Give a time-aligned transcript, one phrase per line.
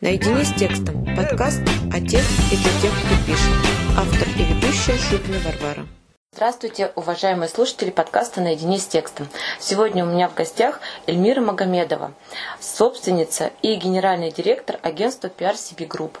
[0.00, 1.04] Наедине с текстом.
[1.16, 1.60] Подкаст
[1.92, 3.50] о тех и для тех, кто пишет.
[3.96, 5.88] Автор и ведущая Шубина Варвара.
[6.32, 9.26] Здравствуйте, уважаемые слушатели подкаста «Наедине с текстом».
[9.58, 12.12] Сегодня у меня в гостях Эльмира Магомедова,
[12.60, 16.12] собственница и генеральный директор агентства PR CB Group,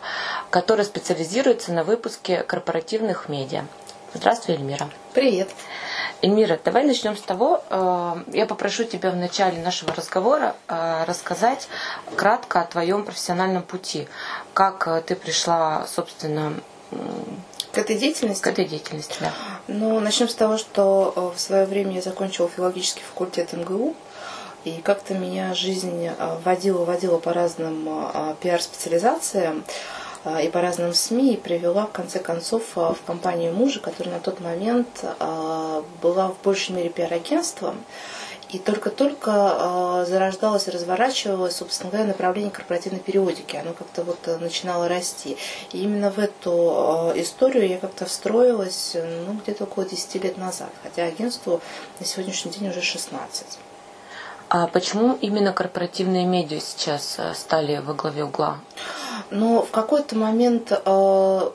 [0.50, 3.64] которая специализируется на выпуске корпоративных медиа.
[4.12, 4.88] Здравствуй, Эльмира.
[5.14, 5.50] Привет.
[6.20, 11.68] Эльмира, давай начнем с того, э, я попрошу тебя в начале нашего разговора э, рассказать
[12.16, 14.08] кратко о твоем профессиональном пути.
[14.52, 16.54] Как э, ты пришла, собственно,
[17.70, 18.42] к этой деятельности?
[18.42, 19.32] К этой деятельности, да.
[19.68, 23.94] Ну, начнем с того, что в свое время я закончила филологический факультет МГУ.
[24.64, 26.10] И как-то меня жизнь
[26.44, 27.88] водила, водила по разным
[28.40, 29.64] пиар-специализациям.
[30.42, 34.20] И по разным СМИ, и привела в конце концов а, в компанию мужа, которая на
[34.20, 37.76] тот момент а, была в большей мере пиар-агентством.
[38.50, 43.56] И только-только зарождалось разворачивалось, собственно говоря, направление корпоративной периодики.
[43.56, 45.36] Оно как-то вот начинало расти.
[45.72, 50.70] И именно в эту историю я как-то встроилась ну, где-то около 10 лет назад.
[50.82, 51.60] Хотя агентству
[52.00, 53.58] на сегодняшний день уже 16.
[54.48, 58.60] А почему именно корпоративные медиа сейчас стали во главе угла?
[59.30, 61.50] Но в какой-то момент э,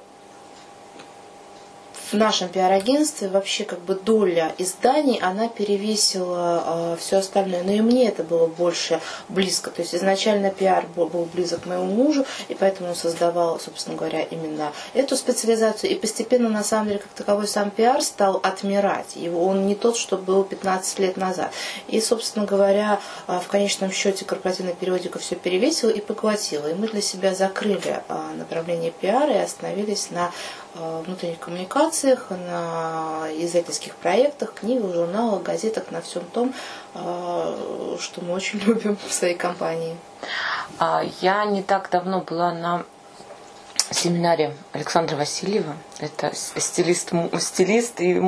[2.13, 7.63] в нашем пиар-агентстве вообще как бы доля изданий, она перевесила э, все остальное.
[7.63, 9.71] Но и мне это было больше близко.
[9.71, 14.21] То есть изначально пиар был, был близок моему мужу, и поэтому он создавал, собственно говоря,
[14.21, 15.91] именно эту специализацию.
[15.91, 19.15] И постепенно, на самом деле, как таковой сам пиар стал отмирать.
[19.15, 21.51] И он не тот, что был 15 лет назад.
[21.87, 26.67] И, собственно говоря, э, в конечном счете корпоративная периодика все перевесила и поглотила.
[26.67, 30.31] И мы для себя закрыли э, направление пиара и остановились на
[30.75, 36.53] внутренних коммуникациях, на издательских проектах, книгах, журналах, газетах, на всем том,
[36.95, 39.95] э, что мы очень любим в своей компании.
[40.79, 42.83] А, я не так давно была на
[43.93, 45.75] семинаре Александра Васильева.
[45.99, 48.19] Это стилист, стилист и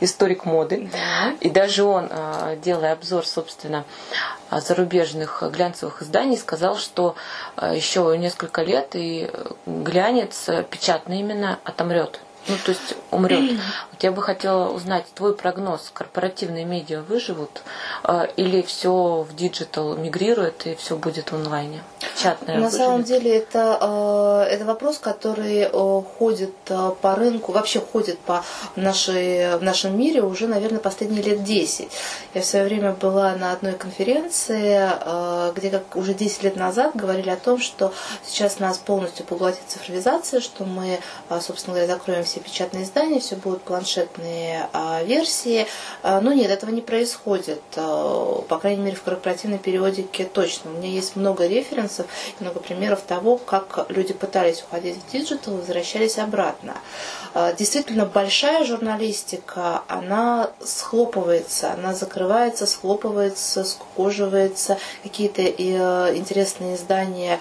[0.00, 0.88] историк моды.
[0.92, 1.34] Да.
[1.40, 3.84] И даже он, а, делая обзор, собственно,
[4.50, 7.14] зарубежных глянцевых изданий, сказал, что
[7.56, 9.30] а, еще несколько лет и
[9.66, 12.20] глянец печатный именно отомрет.
[12.48, 13.58] Ну, то есть умрет.
[13.94, 15.90] Вот я бы хотела узнать твой прогноз.
[15.94, 17.62] Корпоративные медиа выживут
[18.02, 21.82] э, или все в digital мигрирует и все будет в онлайне?
[22.00, 22.84] Печатное На выживет?
[22.86, 23.78] самом деле это,
[24.48, 28.44] э, это вопрос, который э, ходит э, по рынку, вообще ходит по
[28.74, 31.88] нашей, в нашем мире уже, наверное, последние лет 10.
[32.34, 36.96] Я в свое время была на одной конференции, э, где как уже 10 лет назад
[36.96, 37.92] говорили о том, что
[38.24, 40.98] сейчас нас полностью поглотит цифровизация, что мы,
[41.30, 45.68] э, собственно говоря, закроем все все печатные издания, все будут планшетные а, версии.
[46.02, 47.62] А, но нет, этого не происходит.
[47.76, 50.72] А, по крайней мере, в корпоративной периодике точно.
[50.72, 52.06] У меня есть много референсов,
[52.40, 56.74] много примеров того, как люди пытались уходить в digital, возвращались обратно.
[57.58, 64.78] Действительно, большая журналистика, она схлопывается, она закрывается, схлопывается, скукоживается.
[65.02, 67.40] Какие-то интересные издания,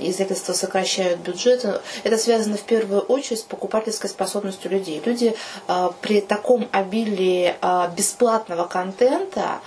[0.00, 1.80] издательства сокращают бюджеты.
[2.02, 5.00] Это связано в первую очередь с покупателями покупательской способностью людей.
[5.04, 5.34] Люди
[5.66, 9.60] а, при таком обилии а, бесплатного контента,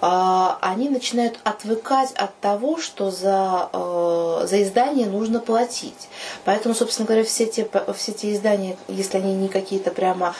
[0.00, 3.70] а, они начинают отвыкать от того, что за,
[4.44, 6.08] за издание нужно платить.
[6.44, 7.66] Поэтому, собственно говоря, все те,
[7.96, 10.34] все те издания, если они не какие-то прямо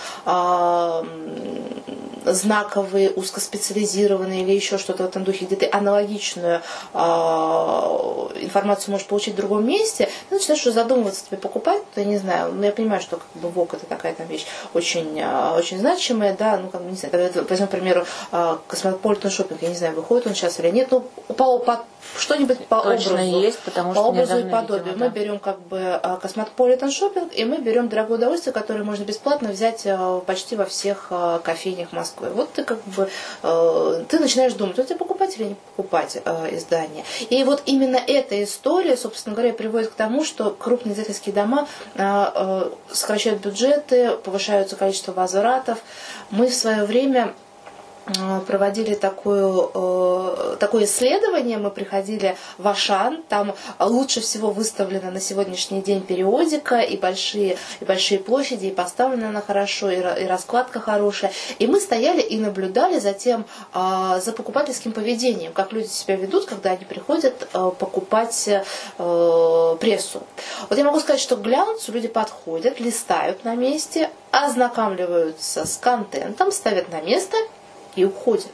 [2.26, 6.62] знаковые, узкоспециализированные или еще что-то в этом духе, где ты аналогичную
[6.94, 12.52] информацию можешь получить в другом месте, ты начинаешь задумываться, тебе покупать, то я не знаю,
[12.52, 16.36] ну, я понимаю, что как бы Vogue это такая там вещь очень, э, очень значимая,
[16.36, 18.06] да, ну, как бы, не знаю, возьмем, к примеру,
[18.69, 21.84] Cosmopolitan Shopping, я не знаю, выходит он сейчас или нет, ну, по, по,
[22.19, 23.41] что-нибудь по Точно образу.
[23.41, 24.94] есть, потому по что образу и подобию.
[24.94, 25.08] Мы да.
[25.08, 29.86] берем как бы Cosmopolitan Shopping, и мы берем дорогое удовольствие, которое можно бесплатно взять
[30.26, 31.10] почти во всех
[31.42, 32.30] кофейнях Москвы.
[32.30, 33.08] Вот ты как бы,
[34.08, 36.16] ты начинаешь думать, вот тебе покупать или не покупать
[36.50, 37.04] издание.
[37.30, 41.66] И вот именно эта история, собственно говоря, приводит к тому, что крупные издательские дома
[43.04, 45.78] сокращают бюджеты, повышаются количество возвратов.
[46.30, 47.34] Мы в свое время
[48.47, 55.80] проводили такую, э, такое исследование, мы приходили в Ашан, там лучше всего выставлена на сегодняшний
[55.80, 61.33] день периодика, и большие, и большие площади, и поставлена она хорошо, и, раскладка хорошая.
[61.59, 66.45] И мы стояли и наблюдали за тем, э, за покупательским поведением, как люди себя ведут,
[66.45, 67.48] когда они приходят
[67.78, 68.48] покупать
[68.97, 70.22] прессу.
[70.68, 76.53] Вот я могу сказать, что к глянцу люди подходят, листают на месте, ознакомливаются с контентом,
[76.53, 77.36] ставят на место–
[77.96, 78.50] и уходят.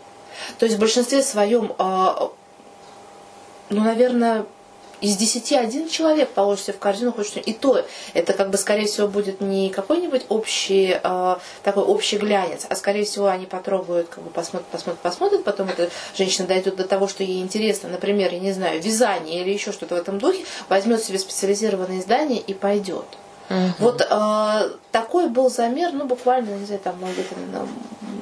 [0.59, 2.31] То есть в большинстве своем, а,
[3.69, 4.47] ну, наверное,
[5.01, 7.85] из десяти один человек положит себе в корзину хоть что И то,
[8.15, 13.05] это как бы, скорее всего, будет не какой-нибудь общий, э, такой общий глянец, а скорее
[13.05, 17.23] всего, они потрогают, как бы посмотрят, посмотрят, посмотрят, потом эта женщина дойдет до того, что
[17.25, 21.19] ей интересно, например, я не знаю, вязание или еще что-то в этом духе, возьмет себе
[21.19, 23.07] специализированное издание и пойдет.
[23.51, 23.73] Угу.
[23.81, 27.35] Вот э, такой был замер, ну, буквально, не знаю, там, где-то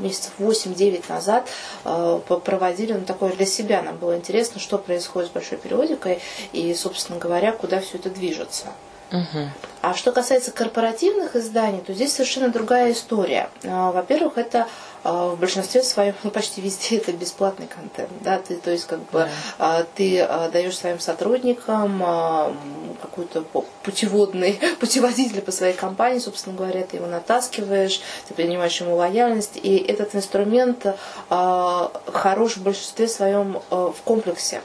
[0.01, 1.47] месяцев 8-9 назад
[1.85, 3.83] э, проводили ну, такое для себя.
[3.83, 6.21] Нам было интересно, что происходит с большой периодикой
[6.53, 8.69] и, собственно говоря, куда все это движется.
[9.13, 9.49] Угу.
[9.83, 13.49] А что касается корпоративных изданий, то здесь совершенно другая история.
[13.63, 14.69] Э, во-первых, это а,
[15.05, 19.29] в большинстве своем, ну почти везде это бесплатный контент, да, ты, то есть как бы
[19.59, 19.87] да.
[19.95, 22.53] ты а, даешь своим сотрудникам а,
[23.01, 23.43] какой-то
[23.83, 29.77] путеводный, путеводитель по своей компании, собственно говоря, ты его натаскиваешь, ты принимаешь ему лояльность, и
[29.77, 30.87] этот инструмент
[31.29, 34.61] хорош в большинстве своем в комплексе.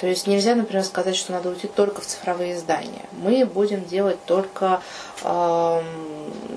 [0.00, 3.04] То есть нельзя, например, сказать, что надо уйти только в цифровые издания.
[3.12, 4.80] Мы будем делать только,
[5.22, 5.82] э,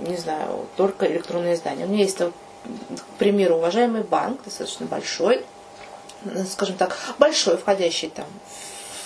[0.08, 1.84] не знаю, только электронные издания.
[1.84, 2.18] У меня есть
[2.64, 5.44] к примеру, уважаемый банк, достаточно большой,
[6.50, 8.26] скажем так, большой, входящий там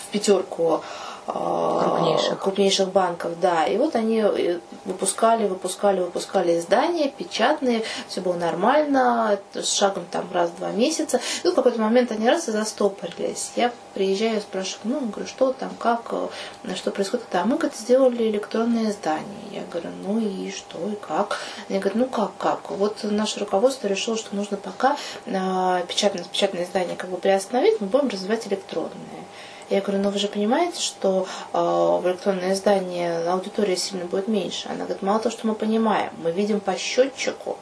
[0.08, 0.82] в пятерку
[1.28, 2.40] крупнейших.
[2.40, 3.66] крупнейших банков, да.
[3.66, 10.26] И вот они э, выпускали, выпускали, выпускали издания печатные, все было нормально, с шагом там
[10.32, 11.20] раз в два месяца.
[11.44, 13.52] И в какой-то момент они раз и застопорились.
[13.56, 17.26] Я приезжаю, спрашиваю, ну, говорю, что там, как, э, что происходит.
[17.32, 19.28] Да, мы, говорит, сделали электронное издание.
[19.52, 21.40] Я говорю, ну и что, и как?
[21.68, 22.72] Они говорят, ну как, как?
[22.72, 24.96] Вот наше руководство решило, что нужно пока
[25.26, 29.26] э, печатное, печатное издание как бы приостановить, мы будем развивать электронное.
[29.70, 34.70] Я говорю, ну вы же понимаете, что э, в электронное издание аудитория сильно будет меньше.
[34.70, 37.58] Она говорит, мало того, что мы понимаем, мы видим по счетчику,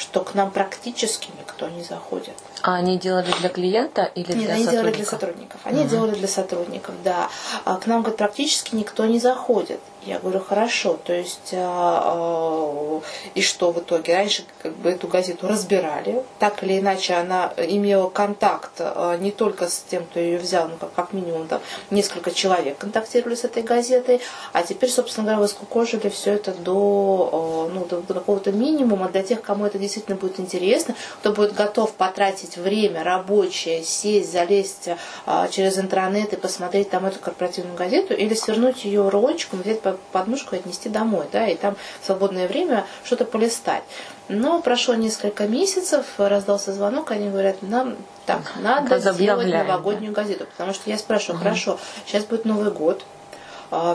[0.00, 2.34] что к нам практически никто не заходит.
[2.62, 4.72] А они делали для клиента или Нет, для они сотрудников?
[4.72, 5.60] делали для сотрудников.
[5.64, 5.88] Они угу.
[5.88, 7.28] делали для сотрудников, да.
[7.64, 9.80] А к нам, говорит, практически никто не заходит.
[10.06, 13.02] Я говорю, хорошо, то есть, а, а,
[13.34, 14.14] и что в итоге?
[14.14, 19.68] Раньше как бы эту газету разбирали, так или иначе она имела контакт а, не только
[19.68, 21.60] с тем, кто ее взял, но как, как минимум там
[21.90, 24.22] несколько человек контактировали с этой газетой,
[24.54, 29.22] а теперь, собственно говоря, воскукожили все это до, а, ну, до, до какого-то минимума для
[29.22, 34.88] тех, кому это действительно будет интересно, кто будет готов потратить время рабочее, сесть, залезть
[35.26, 39.82] а, через интернет и посмотреть там эту корпоративную газету или свернуть ее ручком, взять
[40.12, 43.82] подмышку и отнести домой, да, и там в свободное время что-то полистать.
[44.28, 47.96] Но прошло несколько месяцев, раздался звонок, они говорят, нам
[48.26, 50.46] так, надо сделать новогоднюю газету.
[50.46, 53.02] Потому что я спрашиваю, хорошо, сейчас будет Новый год,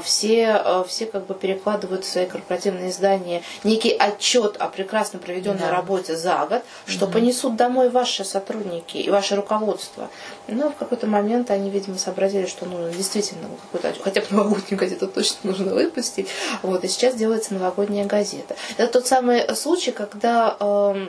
[0.03, 5.59] все, а, все как бы перекладывают в свои корпоративные издания некий отчет о прекрасно проведенной
[5.59, 5.71] да.
[5.71, 7.13] работе за год, что угу.
[7.13, 10.09] понесут домой ваши сотрудники и ваше руководство.
[10.47, 15.07] Но в какой-то момент они, видимо, сообразили, что ну, действительно какую-то хотя бы новогоднюю газету
[15.07, 16.27] точно нужно выпустить.
[16.61, 18.55] Вот, и сейчас делается новогодняя газета.
[18.77, 21.07] Это тот самый случай, когда э,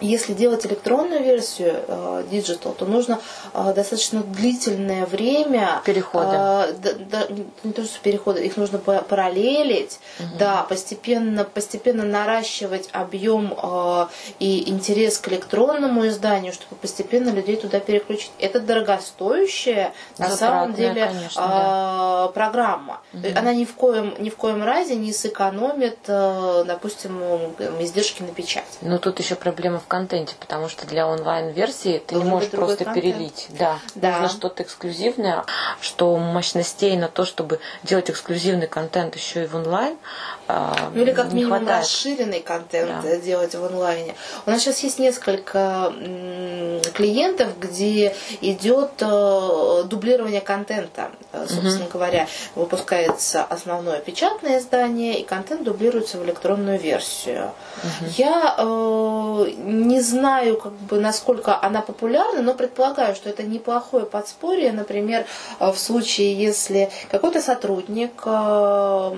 [0.00, 3.20] если делать электронную версию э, digital, то нужно
[3.54, 6.68] э, достаточно длительное время перехода.
[6.68, 7.26] Э, да, да,
[7.62, 10.28] не то что перехода, их нужно параллелить, угу.
[10.38, 14.06] да, постепенно, постепенно наращивать объем э,
[14.38, 18.32] и интерес к электронному изданию, чтобы постепенно людей туда переключить.
[18.38, 22.28] Это дорогостоящая на самом деле конечно, э, да.
[22.34, 23.00] программа.
[23.12, 23.26] Угу.
[23.36, 27.20] Она ни в коем ни в коем разе не сэкономит, э, допустим,
[27.80, 28.78] издержки на печать.
[28.80, 32.84] Но тут еще проблема в контенте, потому что для онлайн-версии ты Должен не можешь просто
[32.86, 33.04] контент.
[33.04, 33.46] перелить.
[33.50, 34.12] Да, да.
[34.12, 35.44] Нужно что-то эксклюзивное,
[35.82, 39.98] что мощностей на то, чтобы делать эксклюзивный контент еще и в онлайн.
[40.54, 41.80] А, ну или как минимум хватает.
[41.80, 43.16] расширенный контент да.
[43.16, 44.14] делать в онлайне.
[44.44, 45.90] У нас сейчас есть несколько
[46.92, 51.10] клиентов, где идет э, дублирование контента.
[51.32, 51.92] Э, собственно угу.
[51.94, 57.52] говоря, выпускается основное печатное издание, и контент дублируется в электронную версию.
[57.78, 58.10] Угу.
[58.18, 64.72] Я э, не знаю, как бы, насколько она популярна, но предполагаю, что это неплохое подспорье,
[64.72, 65.24] например,
[65.60, 69.12] э, в случае, если какой-то сотрудник э,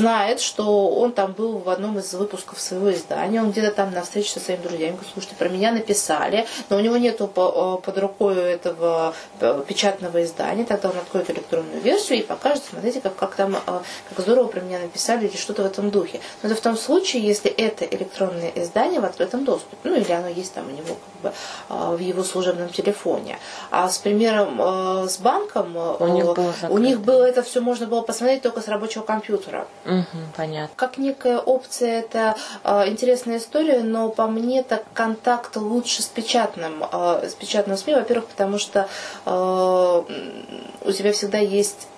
[0.00, 4.02] знает, что он там был в одном из выпусков своего издания, он где-то там на
[4.02, 7.98] встрече со своими друзьями, говорит, слушайте, про меня написали, но у него нету э, под
[7.98, 9.14] рукой этого
[9.68, 14.48] печатного издания, тогда он откроет электронную версию и покажет, смотрите, как, как там, как здорово
[14.48, 16.20] про меня написали или что-то в этом духе.
[16.42, 19.76] Но это в том случае, если это электронное издание, в открытом доступе.
[19.84, 23.38] Ну, или оно есть там у него как бы в его служебном телефоне.
[23.70, 28.02] А с примером э, с банком у э, у них было это все можно было
[28.02, 29.66] посмотреть только с рабочего компьютера.
[29.90, 30.70] Угу, понятно.
[30.76, 36.84] Как некая опция, это э, интересная история, но по мне так контакт лучше с печатным,
[36.90, 38.88] э, с печатным СМИ, во-первых, потому что
[39.26, 41.88] э, у тебя всегда есть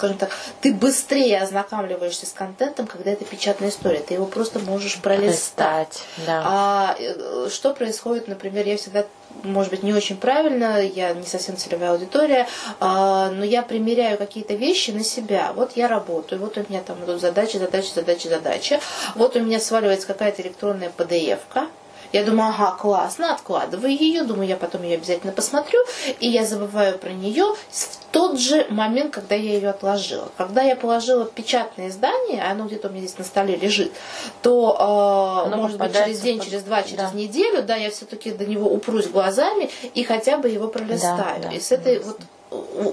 [0.00, 0.30] скажем так,
[0.62, 4.00] ты быстрее ознакомливаешься с контентом, когда это печатная история.
[4.00, 6.02] Ты его просто можешь пролистать.
[6.26, 6.42] да.
[6.44, 9.04] А э, что происходит, например, я всегда
[9.44, 12.48] может быть, не очень правильно, я не совсем целевая аудитория,
[12.80, 15.52] а, но я примеряю какие-то вещи на себя.
[15.54, 18.80] Вот я работаю, вот у меня там идут задачи, задачи, задачи, задачи.
[19.14, 21.68] Вот у меня сваливается какая-то электронная PDF-ка,
[22.12, 25.80] я думаю, ага, классно, откладываю ее, думаю, я потом ее обязательно посмотрю,
[26.18, 30.30] и я забываю про нее в тот же момент, когда я ее отложила.
[30.36, 33.92] Когда я положила печатное издание, оно где-то у меня здесь на столе лежит,
[34.42, 37.10] то, э, может быть, через день, через два, через да.
[37.12, 41.42] неделю, да, я все-таки до него упрусь глазами и хотя бы его пролистаю.
[41.42, 42.06] Да, да, и с этой да.
[42.06, 42.20] вот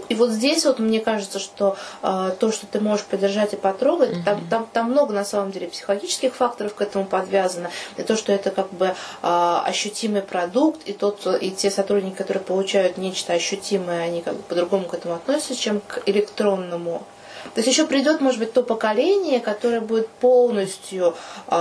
[0.09, 4.11] и вот здесь вот мне кажется, что э, то, что ты можешь подержать и потрогать,
[4.11, 4.23] mm-hmm.
[4.23, 7.71] там, там, там много на самом деле психологических факторов к этому подвязано.
[7.97, 12.43] И то, что это как бы э, ощутимый продукт, и, тот, и те сотрудники, которые
[12.43, 17.03] получают нечто ощутимое, они как бы по-другому к этому относятся, чем к электронному.
[17.53, 21.15] То есть еще придет, может быть, то поколение, которое будет полностью
[21.47, 21.55] э,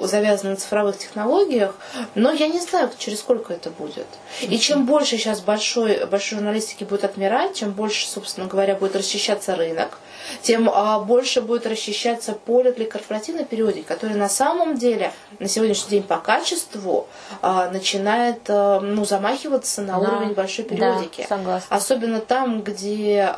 [0.00, 1.74] завязаны на цифровых технологиях,
[2.14, 4.06] но я не знаю, через сколько это будет.
[4.42, 9.56] И чем больше сейчас большой, большой журналистики будет отмирать, чем больше, собственно говоря, будет расчищаться
[9.56, 9.98] рынок,
[10.42, 15.90] тем а, больше будет расчищаться поле для корпоративной периодики, которая на самом деле на сегодняшний
[15.90, 17.06] день по качеству
[17.42, 20.08] а, начинает а, ну, замахиваться на да.
[20.08, 21.22] уровень большой периодики.
[21.28, 21.76] Да, согласна.
[21.76, 23.32] Особенно там, где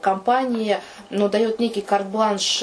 [0.00, 0.80] компания
[1.10, 2.62] ну, дает некий карт-бланш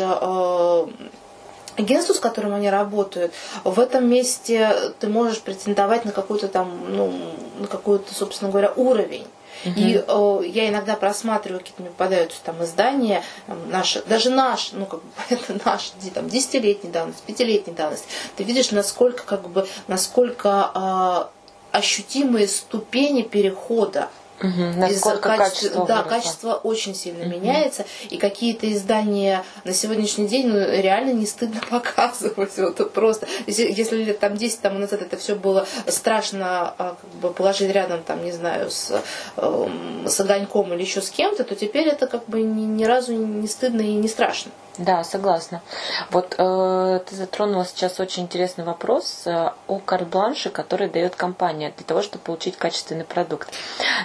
[1.79, 7.13] агентству, с которым они работают, в этом месте ты можешь претендовать на какой-то там, ну,
[7.59, 9.25] на какой-то, собственно говоря, уровень.
[9.65, 14.85] И э, я иногда просматриваю, какие-то мне попадаются там издания, там, наши, даже наш, ну
[14.85, 18.07] как бы это наш, там, десятилетней давности, пятилетней давности.
[18.35, 24.09] Ты видишь, насколько, как бы, насколько э, ощутимые ступени перехода
[24.41, 27.29] Угу, насколько качество, да, качество очень сильно угу.
[27.29, 32.57] меняется, и какие-то издания на сегодняшний день ну, реально не стыдно показывать.
[32.57, 37.09] Вот просто, если, если лет там 10 тому назад это все было страшно а, как
[37.21, 39.01] бы положить рядом, там, не знаю, с,
[39.37, 39.69] э,
[40.05, 43.47] с огоньком или еще с кем-то, то теперь это как бы ни, ни разу не
[43.47, 44.51] стыдно и не страшно.
[44.79, 45.61] Да, согласна.
[46.09, 51.85] Вот э, ты затронула сейчас очень интересный вопрос э, о карт-бланше, который дает компания для
[51.85, 53.49] того, чтобы получить качественный продукт.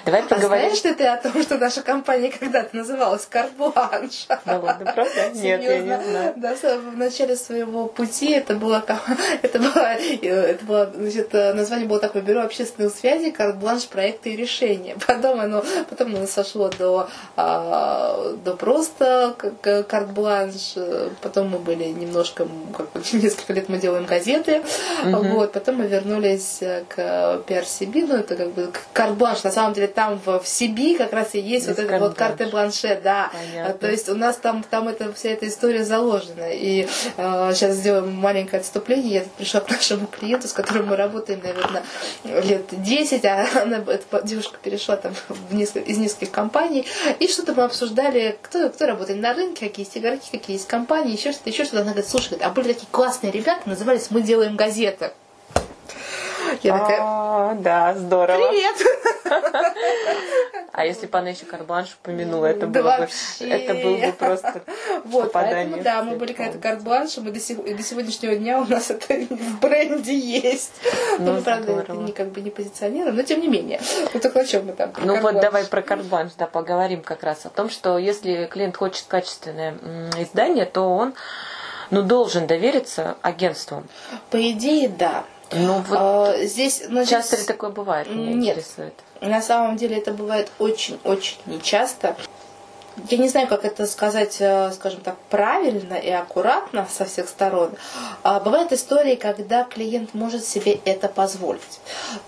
[0.05, 0.67] Давай а поговорим.
[0.67, 4.27] знаешь ли ты о том, что наша компания когда-то называлась карт-бланш?
[4.45, 5.31] Да ладно, правда?
[5.33, 6.33] Нет, я не знаю.
[6.37, 8.85] Да, в начале своего пути это было,
[9.43, 14.97] это было, это было значит, название было такое бюро общественных связей, карт-бланш проекты и решения.
[15.07, 22.47] Потом оно, потом оно сошло до, а, до просто карт-бланш знаешь, потом мы были немножко,
[22.77, 24.63] как несколько лет мы делаем газеты,
[25.05, 25.25] угу.
[25.29, 30.21] вот, потом мы вернулись к PRCB, ну, это как бы карт-бланш, на самом деле там
[30.25, 33.75] в, в CB как раз и есть Без вот это вот карты бланше, да, Понятно.
[33.75, 38.13] то есть у нас там, там это, вся эта история заложена, и э, сейчас сделаем
[38.13, 41.83] маленькое отступление, я пришла к нашему клиенту, с которым мы работаем, наверное,
[42.25, 46.87] лет 10, а она, эта девушка перешла там в несколько, из нескольких компаний,
[47.19, 51.17] и что-то мы обсуждали, кто, кто работает на рынке, какие есть игроки, какие есть компании,
[51.17, 51.83] еще что-то, еще что-то.
[51.83, 55.13] Она говорит, слушай, а были такие классные ребята, назывались «Мы делаем газеты».
[56.63, 58.49] Я такая, а, да, здорово.
[58.49, 58.77] Привет!
[60.73, 63.09] А если бы она еще карбланш упомянула, это было бы,
[63.47, 64.63] это был бы просто
[65.05, 69.61] вот, поэтому, да, мы были какая-то карт-бланш, мы до, сегодняшнего дня у нас это в
[69.61, 70.73] бренде есть.
[71.19, 73.81] Ну, мы, правда, это не, как бы не позиционируем, но тем не менее.
[74.13, 74.93] Ну, только о чем мы там?
[74.99, 79.05] Ну, вот давай про карт-бланш, да, поговорим как раз о том, что если клиент хочет
[79.07, 79.75] качественное
[80.19, 81.15] издание, то он
[81.91, 83.85] ну, должен довериться агентству.
[84.31, 85.25] По идее, да.
[85.55, 88.09] Ну, вот а, здесь, значит, часто ли такое бывает?
[88.11, 88.57] Меня нет.
[88.57, 88.95] интересует.
[89.21, 92.17] На самом деле это бывает очень-очень нечасто.
[93.09, 97.73] Я не знаю, как это сказать, э, скажем так, правильно и аккуратно со всех сторон.
[98.23, 101.81] А бывают истории, когда клиент может себе это позволить.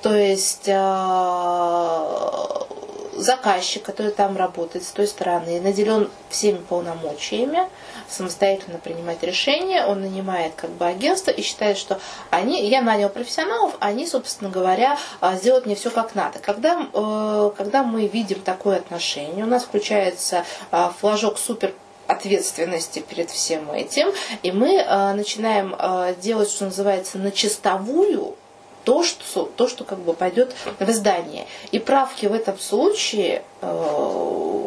[0.03, 0.73] То есть э,
[3.17, 7.69] заказчик, который там работает с той стороны, наделен всеми полномочиями,
[8.09, 13.77] самостоятельно принимать решения, он нанимает как бы агентство и считает, что они, я нанял профессионалов,
[13.81, 16.39] они, собственно говоря, а, сделают мне все как надо.
[16.39, 21.73] Когда, э, когда мы видим такое отношение, у нас включается а, флажок супер
[22.07, 25.75] ответственности перед всем этим, и мы э, начинаем
[26.21, 28.37] делать, что называется, на чистовую
[28.87, 31.47] то, что, то, что как бы пойдет в издание.
[31.73, 34.67] И правки в этом случае э,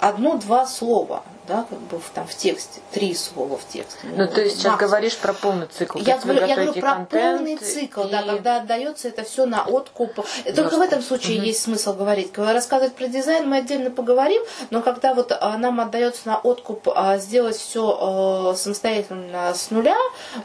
[0.00, 3.98] одно-два слова да, как бы в, там в тексте, три слова в тексте.
[4.04, 5.98] Ну, ну то есть сейчас говоришь про полный цикл.
[5.98, 8.10] Я говорю, я говорю про полный цикл, и...
[8.10, 10.14] да, когда отдается это все на откуп.
[10.14, 10.78] Только Просто.
[10.78, 11.46] в этом случае угу.
[11.46, 12.32] есть смысл говорить.
[12.32, 16.88] Когда рассказывать про дизайн, мы отдельно поговорим, но когда вот а, нам отдается на откуп
[16.94, 19.96] а, сделать все самостоятельно с нуля,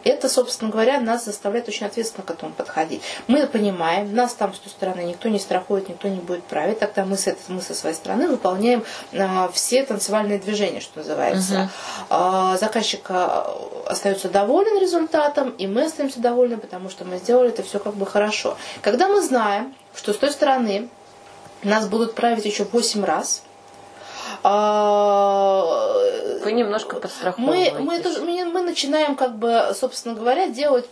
[0.03, 3.01] это, собственно говоря, нас заставляет очень ответственно к этому подходить.
[3.27, 7.05] Мы понимаем, нас там с той стороны никто не страхует, никто не будет править, тогда
[7.05, 8.83] мы, с этой, мы со своей стороны выполняем
[9.13, 11.69] а, все танцевальные движения, что называется.
[12.09, 12.57] Угу.
[12.57, 13.55] Заказчик а,
[13.87, 18.05] остается доволен результатом, и мы остаемся довольны, потому что мы сделали это все как бы
[18.05, 18.57] хорошо.
[18.81, 20.89] Когда мы знаем, что с той стороны
[21.63, 23.43] нас будут править еще 8 раз,
[24.43, 25.93] а,
[26.43, 27.73] вы немножко подстраховываетесь.
[27.79, 30.85] Мы, мы, мы начинаем, как бы, собственно говоря, делать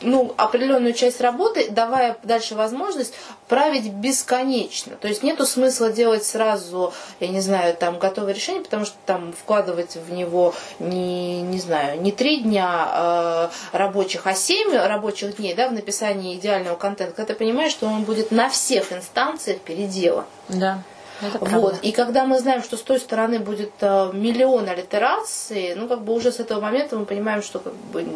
[0.00, 3.14] ну, определенную часть работы, давая дальше возможность
[3.48, 4.96] править бесконечно.
[4.96, 9.32] То есть нету смысла делать сразу, я не знаю, там готовое решение, потому что там
[9.32, 15.54] вкладывать в него не, не знаю, не три дня э, рабочих, а семь рабочих дней
[15.54, 20.24] да, в написании идеального контента, когда ты понимаешь, что он будет на всех инстанциях переделан.
[20.48, 20.82] Да.
[21.20, 21.78] Вот.
[21.82, 26.12] И когда мы знаем, что с той стороны будет э, миллион аллитераций, ну, как бы
[26.12, 28.06] уже с этого момента мы понимаем, что как бы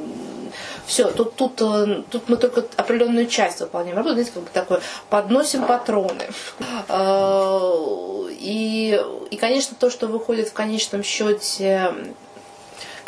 [0.86, 4.80] все, тут, тут, э, тут мы только определенную часть выполняем работу, знаете, как бы такое,
[5.10, 6.26] подносим патроны.
[6.88, 9.00] Э, и,
[9.30, 11.92] и, конечно, то, что выходит в конечном счете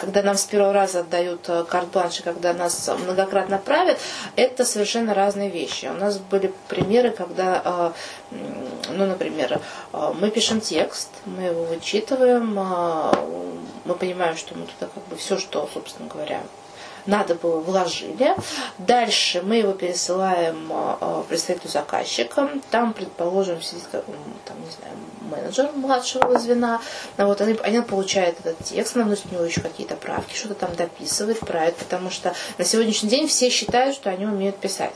[0.01, 3.99] когда нам с первого раза отдают э, карт-бланш, когда нас многократно правят,
[4.37, 5.87] это совершенно разные вещи.
[5.87, 7.93] У нас были примеры, когда,
[8.31, 9.61] ну, например,
[9.93, 12.55] мы пишем текст, мы его вычитываем,
[13.85, 16.43] мы понимаем, что мы туда как бы все, что, собственно говоря,
[17.07, 18.35] надо было, вложили.
[18.79, 22.51] Дальше мы его пересылаем а, представителю заказчика.
[22.71, 24.03] Там, предположим, сидит там,
[24.61, 24.97] не знаю,
[25.31, 26.81] менеджер младшего звена.
[27.17, 31.41] Вот, они, они получают этот текст, наносят в него еще какие-то правки, что-то там дописывают,
[31.41, 34.95] правят, потому что на сегодняшний день все считают, что они умеют писать.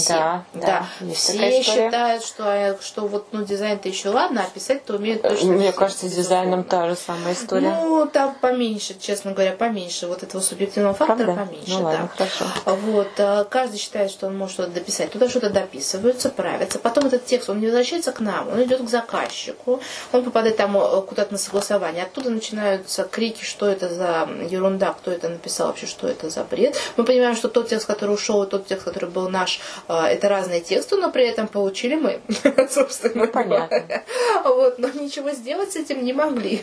[0.00, 0.12] Все.
[0.14, 0.86] Да, да.
[1.00, 1.14] да.
[1.14, 5.52] Все считают, что, что вот ну, дизайн-то еще ладно, а писать-то умеют точно.
[5.52, 7.76] Мне кажется, с дизайном та же самая история.
[7.82, 10.06] Ну, там поменьше, честно говоря, поменьше.
[10.06, 11.46] Вот этого субъективного фактора Правда?
[11.46, 11.70] поменьше.
[11.70, 12.26] Ну, ладно, да.
[12.26, 12.44] хорошо.
[12.64, 15.10] Вот, а, каждый считает, что он может что-то дописать.
[15.10, 16.78] Туда что-то дописываются, правятся.
[16.78, 19.80] Потом этот текст, он не возвращается к нам, он идет к заказчику,
[20.12, 22.04] он попадает там э, куда-то на согласование.
[22.04, 26.76] Оттуда начинаются крики, что это за ерунда, кто это написал вообще, что это за бред.
[26.96, 30.60] Мы понимаем, что тот текст, который ушел, и тот текст, который был наш, это разные
[30.60, 32.20] тексты, но при этом получили мы,
[32.70, 33.26] собственно.
[33.26, 34.02] Ну, понятно.
[34.44, 36.62] Вот, но ничего сделать с этим не могли.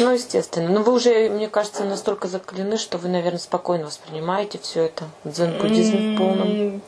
[0.00, 0.68] Ну, естественно.
[0.70, 5.04] Но вы уже, мне кажется, настолько закалены, что вы, наверное, спокойно воспринимаете все это.
[5.24, 6.82] Дзен-буддизм в полном.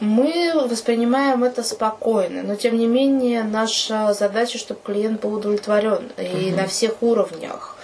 [0.00, 6.48] Мы воспринимаем это спокойно, но тем не менее наша задача, чтобы клиент был удовлетворен и
[6.48, 6.56] угу.
[6.56, 7.76] на всех уровнях.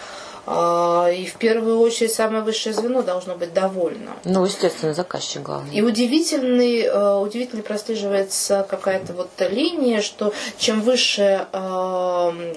[0.51, 4.17] А, и в первую очередь самое высшее звено должно быть довольно.
[4.25, 5.75] Ну, естественно, заказчик главный.
[5.75, 12.55] И удивительный, э, удивительно прослеживается какая-то вот линия, что чем выше, э,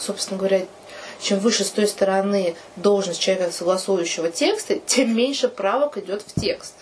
[0.00, 0.62] собственно говоря,
[1.20, 6.74] чем выше с той стороны должность человека, согласующего текста, тем меньше правок идет в текст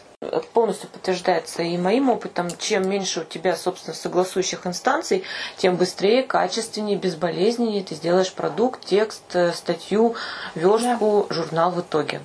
[0.52, 5.24] полностью подтверждается и моим опытом, чем меньше у тебя, собственно, согласующих инстанций,
[5.56, 10.14] тем быстрее, качественнее, безболезненнее ты сделаешь продукт, текст, э, статью,
[10.54, 11.34] верстку, да.
[11.34, 12.20] журнал в итоге.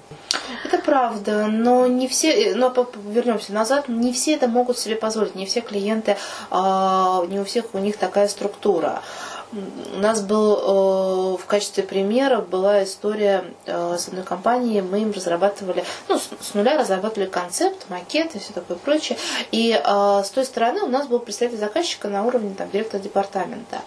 [0.64, 2.74] Это правда, но не все, э, но
[3.06, 6.18] вернемся назад, не все это могут себе позволить, не все клиенты,
[6.50, 9.02] а, не у всех у них такая структура.
[9.54, 15.12] У нас был э, в качестве примера была история э, с одной компанией, мы им
[15.12, 19.18] разрабатывали, ну, с, нуля разрабатывали концепт, макет и все такое прочее.
[19.52, 23.82] И э, с той стороны у нас был представитель заказчика на уровне там, директора департамента.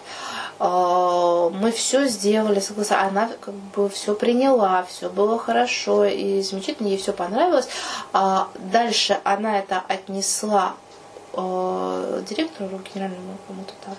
[0.57, 6.97] Мы все сделали, согласовали, она как бы все приняла, все было хорошо и замечательно, ей
[6.97, 7.67] все понравилось.
[8.13, 10.75] А дальше она это отнесла
[11.33, 13.95] директору генеральному кому-то там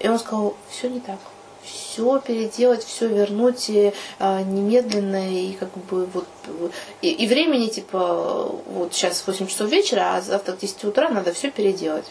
[0.00, 1.18] и он сказал, все не так.
[1.62, 6.26] Все переделать, все вернуть и, а, немедленно и как бы вот
[7.00, 11.32] и, и времени типа вот сейчас 8 часов вечера, а завтра к 10 утра надо
[11.32, 12.04] все переделать.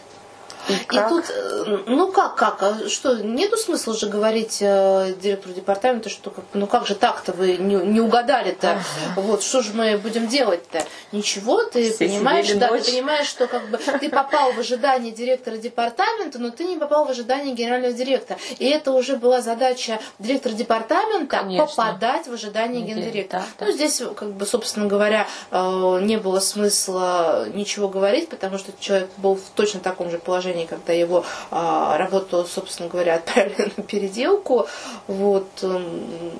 [0.68, 5.54] И, и тут, э, ну как, как, а что, нету смысла же говорить э, директору
[5.54, 8.80] департамента, что ну как же так-то вы не, не угадали-то, Ага.
[9.16, 10.84] вот что же мы будем делать-то?
[11.12, 12.84] Ничего, ты Все понимаешь, да, ночь.
[12.84, 17.04] ты понимаешь, что как бы ты попал в ожидание директора департамента, но ты не попал
[17.04, 18.38] в ожидание генерального директора.
[18.58, 21.66] И это уже была задача директора департамента Конечно.
[21.66, 23.42] попадать в ожидание гендиректора.
[23.42, 23.66] да, да.
[23.66, 29.08] Ну, здесь, как бы, собственно говоря, э, не было смысла ничего говорить, потому что человек
[29.16, 34.66] был в точно таком же положении, когда его а, работу, собственно говоря, отправили на переделку.
[35.06, 35.48] Вот.
[35.62, 36.32] эм,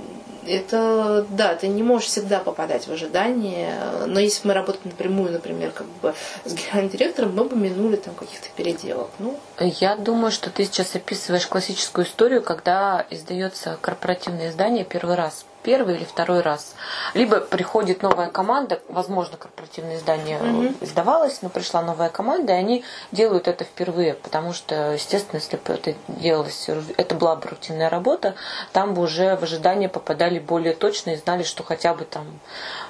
[0.47, 3.73] Это, да, ты не можешь всегда попадать в ожидание,
[4.07, 6.13] но если мы работаем напрямую, например, как бы
[6.45, 9.09] с генеральным директором, мы бы минули там каких-то переделок.
[9.19, 15.47] Ну, Я думаю, что ты сейчас описываешь классическую историю, когда издается корпоративное издание первый раз.
[15.65, 16.75] Первый или второй раз.
[17.15, 20.77] Либо приходит новая команда, возможно, корпоративное издание Мгм.
[20.83, 25.73] издавалось, но пришла новая команда, и они делают это впервые, потому что, естественно, если бы
[25.73, 28.35] это делалось, это была бы рутинная работа,
[28.75, 32.27] там бы уже в ожидание попадали более точно и знали, что хотя бы там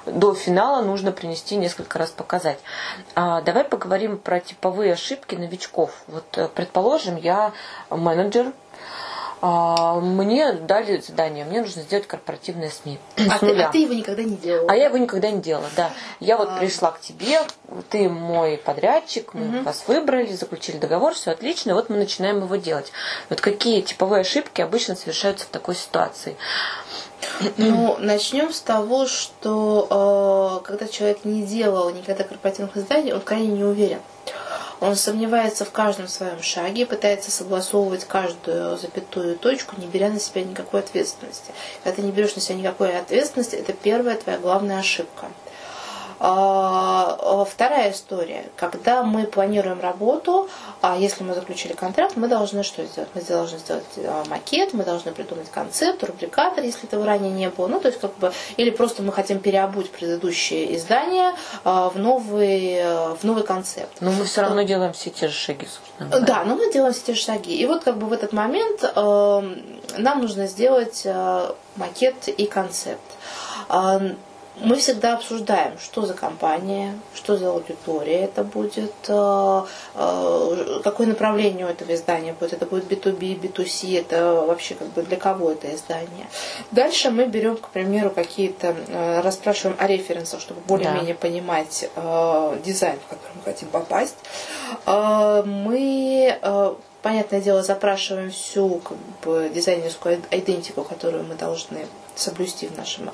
[0.05, 2.59] до финала нужно принести несколько раз показать.
[3.15, 5.91] А, давай поговорим про типовые ошибки новичков.
[6.07, 7.53] Вот, э, предположим, я
[7.89, 8.51] менеджер,
[10.01, 12.97] мне дали задание, мне нужно сделать корпоративное СМИ.
[13.29, 14.67] а, ты, а ты его никогда не делал.
[14.69, 15.91] А я его никогда не делала, да.
[16.19, 16.57] Я вот А.
[16.57, 17.39] пришла к тебе,
[17.89, 22.91] ты мой подрядчик, мы вас выбрали, заключили договор, все отлично, вот мы начинаем его делать.
[23.29, 26.35] Вот какие типовые ошибки обычно совершаются в такой ситуации?
[27.57, 33.47] Ну, начнем с того, что э, когда человек не делал никогда корпоративных изданий, он крайне
[33.47, 33.99] не уверен.
[34.81, 40.43] Он сомневается в каждом своем шаге, пытается согласовывать каждую запятую точку, не беря на себя
[40.43, 41.53] никакой ответственности.
[41.83, 45.27] Когда ты не берешь на себя никакой ответственности, это первая твоя главная ошибка.
[46.19, 48.45] А, а, Вторая история.
[48.55, 50.49] Когда мы планируем работу,
[50.81, 53.09] а если мы заключили контракт, мы должны что сделать?
[53.13, 57.67] Мы должны сделать а, макет, мы должны придумать концепт, рубрикатор, если этого ранее не было.
[57.67, 62.83] Ну, то есть, как бы, или просто мы хотим переобуть предыдущее издание в новый,
[63.15, 63.97] в новый концепт.
[63.99, 66.25] Но мы все равно делаем все те же шаги, собственно.
[66.25, 67.55] Да, но мы делаем все те же шаги.
[67.55, 71.05] И вот как бы в этот момент нам нужно сделать
[71.75, 73.01] макет и концепт.
[74.61, 79.61] Мы всегда обсуждаем, что за компания, что за аудитория это будет, э,
[79.95, 82.53] э, какое направление у этого издания будет.
[82.53, 86.27] Это будет B2B, B2C, это вообще как бы для кого это издание.
[86.71, 92.97] Дальше мы берем, к примеру, какие-то, э, расспрашиваем о референсах, чтобы более-менее понимать э, дизайн,
[93.05, 94.15] в который мы хотим попасть.
[94.85, 96.39] Мы
[97.05, 103.11] понятное дело, запрашиваем всю как бы, дизайнерскую идентику, которую мы должны соблюсти в нашем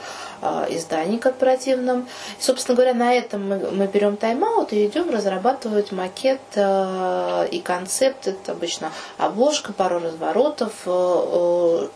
[0.70, 2.08] издании корпоративном.
[2.40, 7.60] И, собственно говоря, на этом мы, мы берем тайм-аут и идем разрабатывать макет э, и
[7.60, 8.28] концепт.
[8.28, 10.74] Это обычно обложка, пару разворотов.
[10.86, 11.88] Э, э,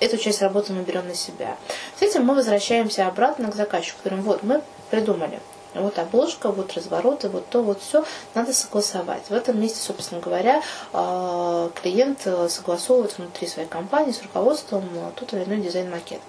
[0.00, 1.56] эту часть работы мы берем на себя.
[1.98, 3.98] С этим мы возвращаемся обратно к заказчику.
[4.04, 5.40] Говорим, вот, мы придумали
[5.74, 8.04] вот обложка, вот развороты, вот то, вот все,
[8.34, 9.28] надо согласовать.
[9.28, 15.44] В этом месте, собственно говоря, э, клиент согласовывает внутри своей компании с руководством тот или
[15.44, 16.20] иной дизайн-макет.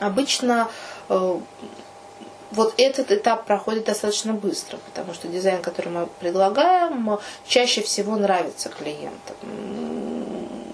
[0.00, 0.68] Обычно
[1.08, 1.38] э,
[2.50, 8.68] вот этот этап проходит достаточно быстро, потому что дизайн, который мы предлагаем, чаще всего нравится
[8.68, 9.36] клиентам.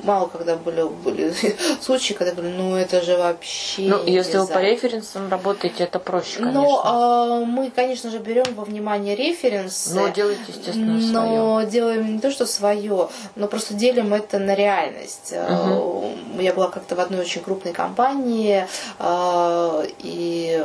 [0.07, 1.35] Мало когда были, были
[1.81, 6.39] случаи, когда говорили, ну это же вообще Ну, если вы по референсам работаете, это проще,
[6.39, 6.61] конечно.
[6.61, 9.95] Но а, мы, конечно же, берем во внимание референсы.
[9.95, 15.33] Но делаете, естественно, но делаем не то, что свое, но просто делим это на реальность.
[15.35, 18.67] А, Я была как-то в одной очень крупной компании,
[19.01, 20.65] а, и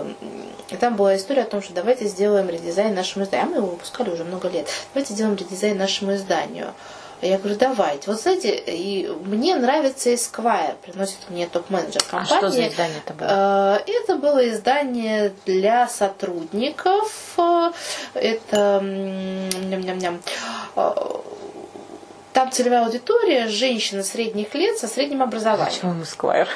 [0.79, 3.47] там была история о том, что давайте сделаем редизайн нашему изданию.
[3.47, 4.67] А мы его выпускали уже много лет.
[4.93, 6.73] Давайте сделаем редизайн нашему изданию.
[7.21, 8.09] Я говорю, давайте.
[8.09, 12.37] Вот знаете, и мне нравится Esquire, приносит мне топ-менеджер А компании.
[12.39, 13.81] что за издание это было?
[13.87, 17.35] Э, Это было издание для сотрудников.
[18.15, 20.21] Это ням-ням-ням.
[20.75, 20.93] Э,
[22.33, 25.69] там целевая аудитория женщины средних лет со средним образованием.
[25.71, 26.47] Почему мы Сквайр?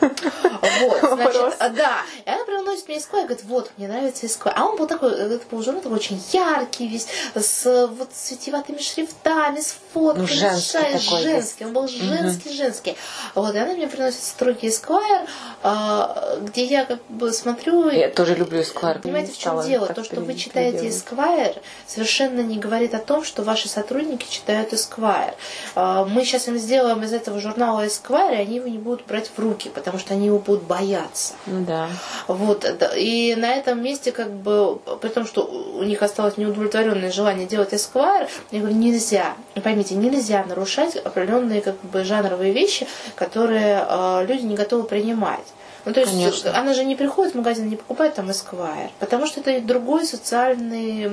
[0.00, 1.98] Вот, значит, а, да.
[2.24, 4.52] И она приносит мне Esquire, говорит, вот, мне нравится Esquire.
[4.56, 8.78] А он был такой, это был журнал такой очень яркий весь, с вот с витиеватыми
[8.78, 11.64] шрифтами, с фотками, Ну, женский шай- такой женский.
[11.64, 12.96] Он был женский, женский.
[13.34, 15.26] Вот, и она мне приносит строгий Esquire,
[15.62, 17.88] а, где я как бы смотрю...
[17.88, 18.98] и- Я тоже люблю Сквайр.
[19.00, 19.86] Понимаете, в чем дело?
[19.86, 21.56] То, что вы читаете Esquire,
[21.86, 25.34] совершенно не говорит о том, что ваши сотрудники читают Esquire.
[25.74, 29.30] А, Мы сейчас им сделаем из этого журнала Esquire, и они его не будут брать
[29.34, 31.34] в руки, потому что они его будут бояться.
[31.46, 31.88] Ну да.
[32.26, 37.46] Вот, и на этом месте, как бы, при том, что у них осталось неудовлетворенное желание
[37.46, 44.26] делать эсквайр, я говорю, нельзя, поймите, нельзя нарушать определенные как бы жанровые вещи, которые э,
[44.26, 45.46] люди не готовы принимать.
[45.86, 46.58] Ну, то есть Конечно.
[46.58, 51.04] она же не приходит в магазин, не покупает там эсквайр, потому что это другой социальный...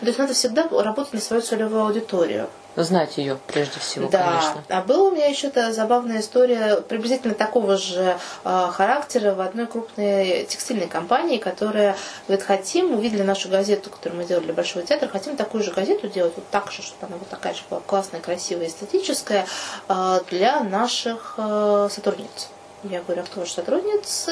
[0.00, 2.48] То есть надо всегда работать на свою целевую аудиторию.
[2.76, 4.24] Знать ее прежде всего, да.
[4.24, 4.64] конечно.
[4.68, 9.66] А была у меня еще -то забавная история приблизительно такого же э, характера в одной
[9.66, 11.96] крупной текстильной компании, которая
[12.28, 16.08] говорит, хотим, увидели нашу газету, которую мы делали для Большого театра, хотим такую же газету
[16.08, 19.46] делать, вот так же, чтобы она вот такая же была классная, красивая, эстетическая,
[19.88, 22.48] э, для наших э, сотрудниц.
[22.84, 24.30] Я говорю, а кто ваши сотрудницы?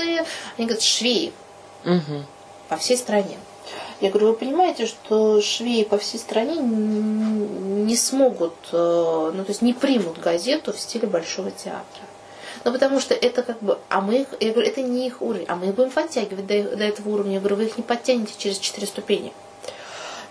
[0.57, 1.33] Они говорят, швеи.
[1.85, 2.25] Угу.
[2.69, 3.39] По всей стране.
[4.01, 9.61] Я говорю, вы понимаете, что швеи по всей стране не смогут, э, ну то есть
[9.61, 12.03] не примут газету в стиле Большого театра.
[12.65, 15.47] Ну, потому что это как бы, а мы их, я говорю, это не их уровень,
[15.49, 17.35] а мы их будем подтягивать до, до этого уровня.
[17.35, 19.33] Я говорю, вы их не подтянете через четыре ступени.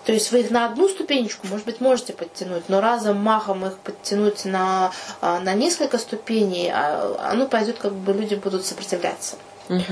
[0.07, 3.77] То есть вы их на одну ступенечку, может быть, можете подтянуть, но разом махом их
[3.77, 9.35] подтянуть на, а, на несколько ступеней, а, оно пойдет, как бы люди будут сопротивляться.
[9.67, 9.83] Угу.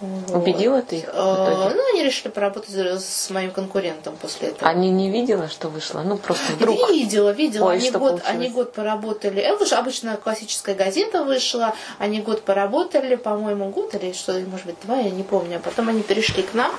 [0.00, 0.42] Вот.
[0.42, 1.04] Убедила ты их?
[1.14, 4.68] А, ну, они решили поработать с моим конкурентом после этого.
[4.68, 6.02] Они не видела, что вышло?
[6.02, 6.90] Ну, просто вдруг.
[6.90, 7.68] Видела, видела.
[7.68, 9.40] Ой, они, год, они год поработали.
[9.40, 11.72] Это же обычно классическая газета вышла.
[11.98, 15.58] Они год поработали, по-моему, год или что, может быть, два, я не помню.
[15.58, 16.72] А потом они перешли к нам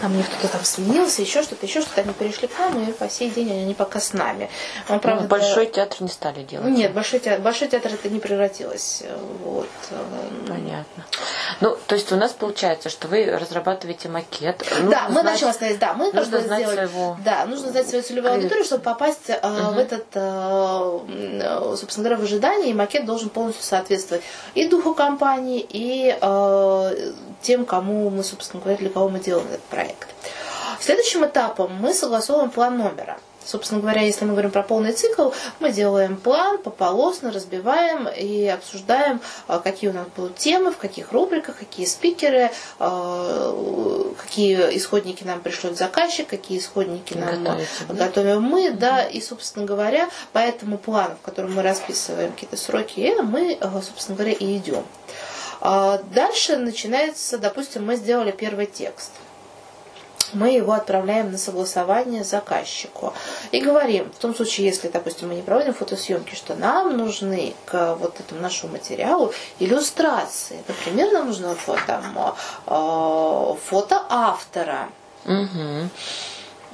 [0.00, 3.08] там них кто-то там сменился, еще что-то, еще что-то, они перешли к нам, и по
[3.08, 4.50] сей день они пока с нами.
[4.88, 6.68] Он, правда, ну, большой театр не стали делать.
[6.68, 9.04] Нет, большой театр, большой театр это не превратилось.
[9.44, 9.68] Вот.
[10.48, 11.04] Понятно.
[11.60, 14.64] Ну, то есть у нас получается, что вы разрабатываете макет.
[14.70, 17.16] Нужно да, мы знать, начали да, мы нужно знать сделали, своего...
[17.24, 19.74] Да, нужно знать свою целевую аудиторию, чтобы попасть э, угу.
[19.74, 24.22] в этот, э, собственно говоря, в ожидании, и макет должен полностью соответствовать
[24.54, 27.12] и духу компании, и э,
[27.44, 30.08] тем, кому мы, собственно говоря, для кого мы делаем этот проект.
[30.80, 33.18] Следующим этапом мы согласовываем план номера.
[33.44, 35.30] Собственно говоря, если мы говорим про полный цикл,
[35.60, 41.12] мы делаем план пополосно, разбиваем и обсуждаем, а, какие у нас будут темы, в каких
[41.12, 48.70] рубриках, какие спикеры, а, какие исходники нам пришлет заказчик, какие исходники нам Готовите, готовим мы,
[48.70, 53.82] да, и, собственно говоря, по этому плану, в котором мы расписываем какие-то сроки, мы, а,
[53.82, 54.84] собственно говоря, и идем.
[55.64, 59.10] Дальше начинается, допустим, мы сделали первый текст
[60.34, 63.14] мы его отправляем на согласование заказчику.
[63.52, 67.94] И говорим, в том случае, если, допустим, мы не проводим фотосъемки, что нам нужны к
[67.96, 70.62] вот этому нашему материалу иллюстрации.
[70.66, 72.02] Например, нам нужно фото,
[72.66, 74.88] э, фото автора.
[75.24, 75.88] Угу.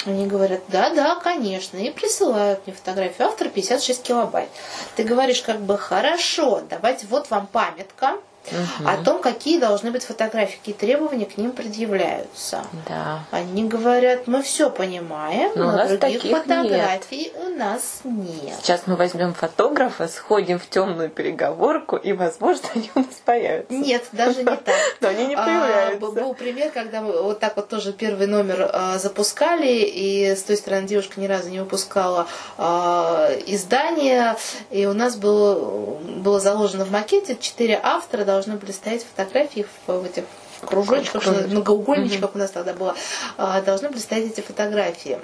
[0.06, 4.48] Они говорят, да, да, конечно, и присылают мне фотографию автора 56 килобайт.
[4.96, 8.88] Ты говоришь, как бы, хорошо, давайте, вот вам памятка, угу.
[8.88, 12.64] о том, какие должны быть фотографии, какие требования к ним предъявляются.
[12.88, 13.24] Да.
[13.30, 17.32] Они говорят, мы все понимаем, но, но у нас других фотографий нет.
[17.36, 18.54] у нас нет.
[18.62, 23.74] Сейчас мы возьмем фотографа, сходим в темную переговорку, и, возможно, они у нас появятся.
[23.74, 24.74] Нет, даже не так.
[25.00, 26.06] Но они не а, появляются.
[26.06, 30.56] Был пример, когда мы вот так вот тоже первый номер а, запускали, и с той
[30.56, 32.26] стороны девушка ни разу не выпускала
[32.58, 34.36] а, издание,
[34.70, 40.04] и у нас было, было заложено в макете четыре автора должны были стоять фотографии в,
[40.04, 40.24] этих
[40.64, 42.38] кружочках, многоугольничках угу.
[42.38, 42.94] у нас тогда было,
[43.36, 45.18] а, должны были стоять эти фотографии.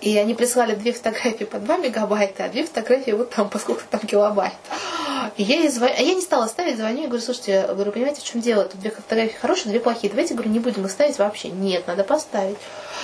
[0.00, 4.00] И они прислали две фотографии по 2 мегабайта, а две фотографии вот там, поскольку там
[4.00, 4.52] килобайт.
[5.36, 5.88] И я, ей звон...
[5.96, 8.64] а я не стала ставить, звоню и говорю, слушайте, говорю, понимаете, в чем дело?
[8.64, 10.10] Тут две фотографии хорошие, две плохие.
[10.10, 11.48] Давайте, говорю, не будем их ставить вообще.
[11.48, 12.56] Нет, надо поставить.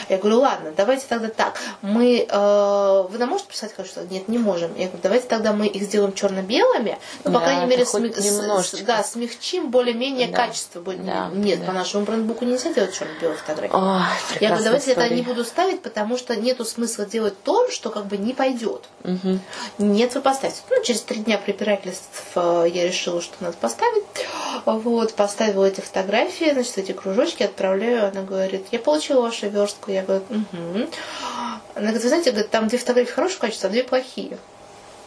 [0.09, 1.59] Я говорю, ладно, давайте тогда так.
[1.83, 4.70] Мы, э, вы нам можете писать, что нет, не можем.
[4.76, 8.83] Я говорю, давайте тогда мы их сделаем черно-белыми, ну, да, по крайней мере, сми- с,
[8.83, 10.37] да, смягчим более-менее да.
[10.37, 10.83] качество.
[10.83, 11.66] Да, нет, да.
[11.66, 13.74] по нашему брендбуку нельзя делать черно-белые фотографии.
[13.74, 14.03] О,
[14.40, 15.07] я говорю, давайте история.
[15.07, 18.85] это не буду ставить, потому что нету смысла делать то, что как бы не пойдет.
[19.05, 19.38] Угу.
[19.79, 20.61] Нет, вы поставите.
[20.71, 24.05] Ну, через три дня препирательств э, я решила, что надо поставить.
[24.64, 28.09] Вот, поставила эти фотографии, значит, эти кружочки отправляю.
[28.09, 30.88] Она говорит, я получила вашу верстку, я говорю, угу.
[31.75, 34.38] Она говорит, вы знаете, говорит, там две фотографии хорошего качества, а две плохие.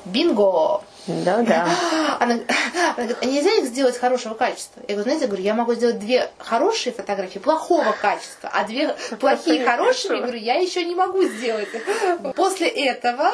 [0.06, 0.84] Бинго!
[1.08, 1.68] Да, да.
[2.20, 2.36] Она,
[2.96, 4.82] она говорит, а нельзя их сделать хорошего качества?
[4.88, 8.96] Я говорю, знаете, я говорю, я могу сделать две хорошие фотографии плохого качества, а две
[9.20, 11.68] плохие хорошие, я говорю, я еще не могу сделать.
[12.36, 13.32] После этого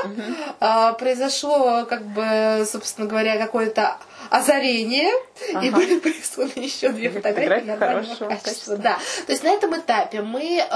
[0.60, 3.98] а, произошло, как бы, собственно говоря, какое-то
[4.30, 5.12] озарение,
[5.54, 5.66] ага.
[5.66, 8.28] и были присланы еще две фотографии нормального качества.
[8.28, 8.78] качества.
[8.78, 9.00] Да.
[9.26, 10.68] То есть на этом этапе мы э,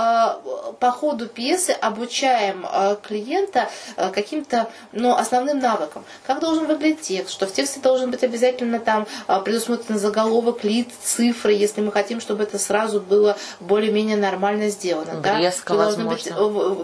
[0.80, 6.04] по ходу пьесы обучаем э, клиента э, каким-то ну, основным навыкам.
[6.26, 10.90] Как должен выглядеть текст, что в тексте должен быть обязательно там э, предусмотрен заголовок, лид,
[11.02, 15.20] цифры, если мы хотим, чтобы это сразу было более-менее нормально сделано.
[15.20, 15.84] Врезка, да?
[15.84, 16.28] Должна быть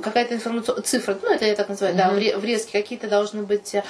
[0.04, 2.04] какая-то информационная цифра, ну это я так называю, угу.
[2.04, 3.82] да, врезки, какие-то должны быть э,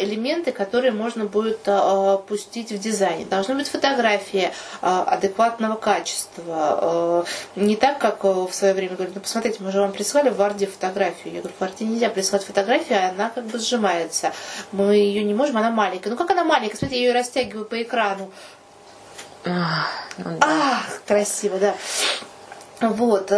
[0.00, 3.24] элементы, которые можно будет э, пустить в дизайне.
[3.26, 7.26] Должны быть фотографии адекватного качества.
[7.56, 10.66] Не так, как в свое время говорят, ну посмотрите, мы же вам прислали в Варде
[10.66, 11.34] фотографию.
[11.34, 14.32] Я говорю, в Варде нельзя прислать фотографию, а она как бы сжимается.
[14.72, 16.10] Мы ее не можем, она маленькая.
[16.10, 16.76] Ну как она маленькая?
[16.76, 18.30] Смотрите, я ее растягиваю по экрану.
[19.44, 20.46] Ах, ну да.
[20.46, 21.74] Ах красиво, да.
[22.80, 23.32] Вот.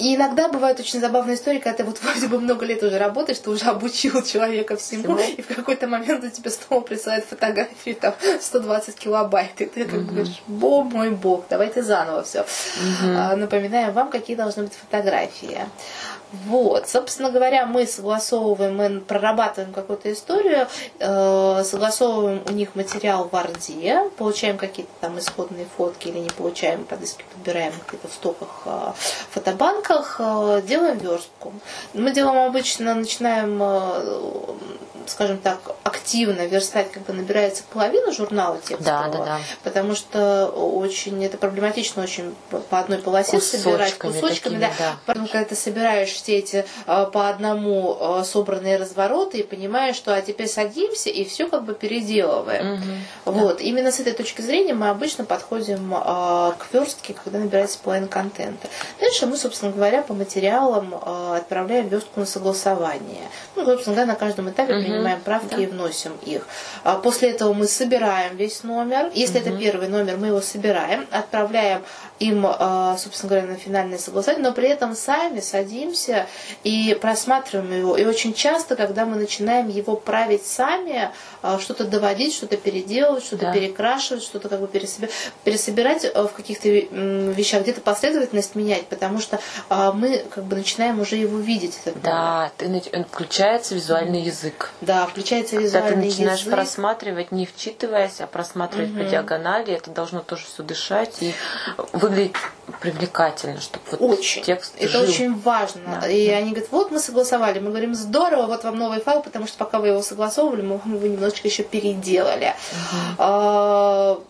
[0.00, 3.38] И иногда бывают очень забавные истории, когда ты вот вроде бы много лет уже работаешь,
[3.38, 5.34] ты уже обучил человека всему, всему?
[5.36, 10.00] и в какой-то момент у тебя снова присылают фотографии там 120 килобайт, и ты как
[10.00, 12.40] бы говоришь, бог мой бог, давайте заново все.
[12.40, 13.36] Угу.
[13.36, 15.58] Напоминаем вам, какие должны быть фотографии.
[16.32, 23.34] Вот, собственно говоря, мы согласовываем, мы прорабатываем какую-то историю, э, согласовываем у них материал в
[23.34, 28.92] Орде, получаем какие-то там исходные фотки или не получаем, подбираем где-то в стоках, э,
[29.30, 31.52] фотобанках, э, делаем верстку.
[31.94, 33.60] Мы делаем обычно, начинаем
[35.10, 39.38] скажем так, активно верстать, когда набирается половина журнала текстового, да, да, да.
[39.62, 44.70] потому что очень это проблематично очень по одной полосе кусочками собирать кусочками, такими, да.
[44.78, 44.96] да.
[45.06, 50.14] Потом, когда ты собираешь все эти а, по одному а, собранные развороты и понимаешь, что
[50.14, 52.74] а теперь садимся и все как бы переделываем.
[52.74, 53.64] Угу, вот да.
[53.64, 58.68] именно с этой точки зрения мы обычно подходим а, к верстке, когда набирается половина контента.
[59.00, 60.94] Дальше мы, собственно говоря, по материалам
[61.34, 63.28] отправляем верстку на согласование.
[63.56, 65.62] Ну, собственно говоря, на каждом этапе угу принимаем правки да.
[65.62, 66.46] и вносим их.
[67.02, 69.10] После этого мы собираем весь номер.
[69.14, 69.48] Если угу.
[69.48, 71.82] это первый номер, мы его собираем, отправляем
[72.20, 76.26] им, а, собственно говоря, на финальное согласование, но при этом сами садимся
[76.62, 77.96] и просматриваем его.
[77.96, 81.10] И очень часто, когда мы начинаем его править сами,
[81.60, 83.52] что-то доводить, что-то переделывать, что-то да.
[83.52, 90.24] перекрашивать, что-то как бы пересобирать, пересобирать в каких-то вещах, где-то последовательность менять, потому что мы
[90.30, 91.78] как бы начинаем уже его видеть.
[91.84, 94.70] Этот да, ты, включается визуальный язык.
[94.80, 96.54] Да, включается визуальный Когда ты начинаешь язык.
[96.54, 98.98] просматривать, не вчитываясь, а просматривать угу.
[98.98, 101.34] по диагонали, это должно тоже все дышать и
[101.92, 102.34] выглядеть
[102.80, 104.42] привлекательно, чтобы вот очень.
[104.42, 105.02] текст Это жил.
[105.02, 106.00] очень важно.
[106.00, 106.36] Да, и да.
[106.36, 107.58] они говорят, вот мы согласовали.
[107.58, 111.06] Мы говорим, здорово, вот вам новый файл, потому что пока вы его согласовывали, мы его
[111.06, 112.54] немножечко еще переделали.
[113.18, 114.24] Угу.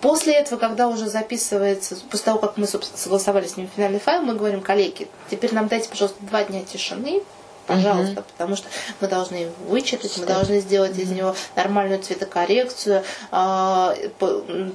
[0.00, 4.20] После этого, когда уже записывается, после того, как мы, собственно, согласовали с ним финальный файл,
[4.22, 7.22] мы говорим, коллеги, теперь нам дайте, пожалуйста, два дня тишины,
[7.68, 8.28] пожалуйста, угу.
[8.32, 8.66] потому что
[9.00, 11.02] мы должны вычитать, мы должны сделать угу.
[11.02, 13.04] из него нормальную цветокоррекцию.
[13.30, 13.94] А,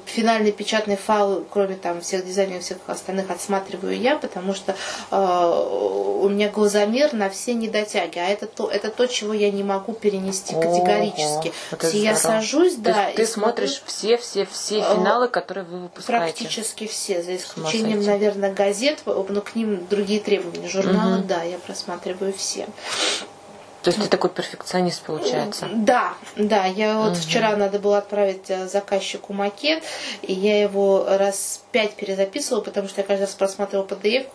[0.06, 4.76] финальный печатный файл, кроме там всех дизайнеров, всех остальных, отсматриваю я, потому что
[5.12, 5.60] а,
[6.24, 9.94] у меня глазомер на все недотяги, а это то, это то, чего я не могу
[9.94, 11.52] перенести категорически.
[11.72, 13.10] Ого, я сажусь, да.
[13.12, 16.38] Ты, ты смотришь все, все, все а, финалы, которые вы выпускаете?
[16.38, 20.70] Практически все, за исключением, наверное, газет, но к ним другие требования.
[20.70, 21.28] Журналы, угу.
[21.28, 22.68] да, я просматриваю все.
[23.84, 25.68] То есть ты такой перфекционист, получается?
[25.74, 26.66] Да, да.
[26.66, 27.20] Я вот угу.
[27.20, 29.84] вчера надо было отправить э, заказчику макет,
[30.22, 34.28] и я его раз пять перезаписывала, потому что я каждый раз просматривала PDF,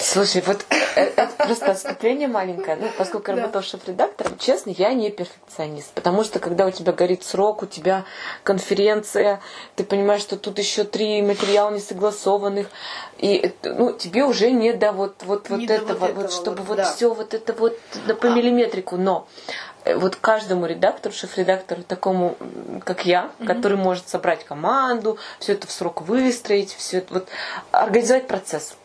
[0.00, 2.76] Слушай, вот э, это просто отступление маленькое.
[2.76, 5.90] Ну, поскольку я работала шеф-редактором, честно, я не перфекционист.
[5.92, 8.04] Потому что когда у тебя горит срок, у тебя
[8.44, 9.40] конференция,
[9.74, 12.68] ты понимаешь, что тут еще три материала не согласованных,
[13.18, 16.68] и ну, тебе уже не до вот, вот, вот, этого, вот, этого, вот, чтобы вот,
[16.68, 16.84] вот да.
[16.84, 18.96] все вот это вот да, по миллиметрику.
[18.96, 19.26] Но
[19.84, 22.36] э, вот каждому редактору, шеф-редактору, такому,
[22.84, 23.46] как я, mm-hmm.
[23.46, 27.28] который может собрать команду, все это в срок выстроить, все это вот
[27.72, 28.76] организовать процесс.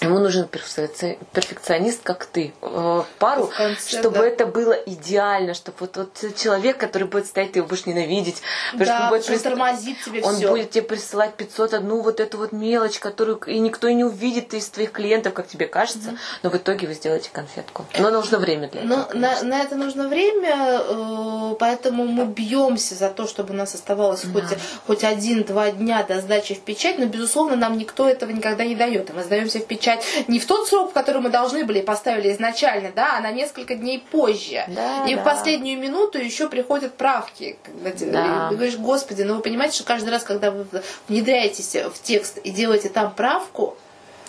[0.00, 4.26] Ему нужен перфекционист, как ты, э, пару, конце, чтобы да.
[4.26, 8.40] это было идеально, чтобы вот, вот человек, который будет стоять, ты его будешь ненавидеть,
[8.74, 9.42] да, что он будет прис...
[9.42, 10.50] тормозит тебе Он все.
[10.50, 14.54] будет тебе присылать 500 одну вот эту вот мелочь, которую и никто и не увидит
[14.54, 17.86] из твоих клиентов, как тебе кажется, mm но в итоге вы сделаете конфетку.
[17.98, 19.08] Но нужно время для этого.
[19.12, 23.74] Но на, на это нужно время, э, поэтому мы бьемся за то, чтобы у нас
[23.74, 24.40] оставалось да.
[24.40, 28.74] хоть, хоть один-два дня до сдачи в печать, но безусловно нам никто этого никогда не
[28.76, 29.12] дает.
[29.14, 32.32] Мы сдаемся в печать отвечать не в тот срок, в который мы должны были поставили
[32.32, 34.64] изначально, да, а на несколько дней позже.
[34.68, 35.20] Да, и да.
[35.20, 37.58] в последнюю минуту еще приходят правки.
[37.62, 38.48] Когда да.
[38.50, 40.66] ты говоришь, господи, ну вы понимаете, что каждый раз, когда вы
[41.08, 43.76] внедряетесь в текст и делаете там правку,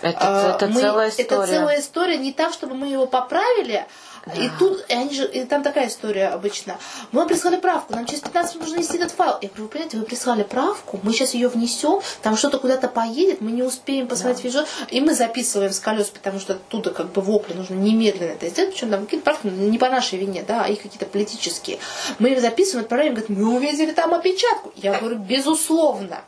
[0.01, 1.25] это, это, мы, целая история.
[1.25, 2.17] Это целая история.
[2.17, 3.85] Не так, чтобы мы его поправили,
[4.25, 4.33] Да.
[4.33, 6.77] И тут, и они же, и там такая история обычно.
[7.11, 9.37] Мы вам прислали правку, нам через 15 минут нужно нести этот файл.
[9.41, 13.41] Я говорю, вы понимаете, вы прислали правку, мы сейчас ее внесем, там что-то куда-то поедет,
[13.41, 14.61] мы не успеем посмотреть да.
[14.61, 18.47] видео, и мы записываем с колес, потому что оттуда как бы вопли нужно немедленно это
[18.49, 21.79] сделать, причем там какие-то правки не по нашей вине, да, а их какие-то политические.
[22.19, 24.71] Мы их записываем, отправляем, говорят, мы увидели там опечатку.
[24.75, 26.21] Я говорю, безусловно.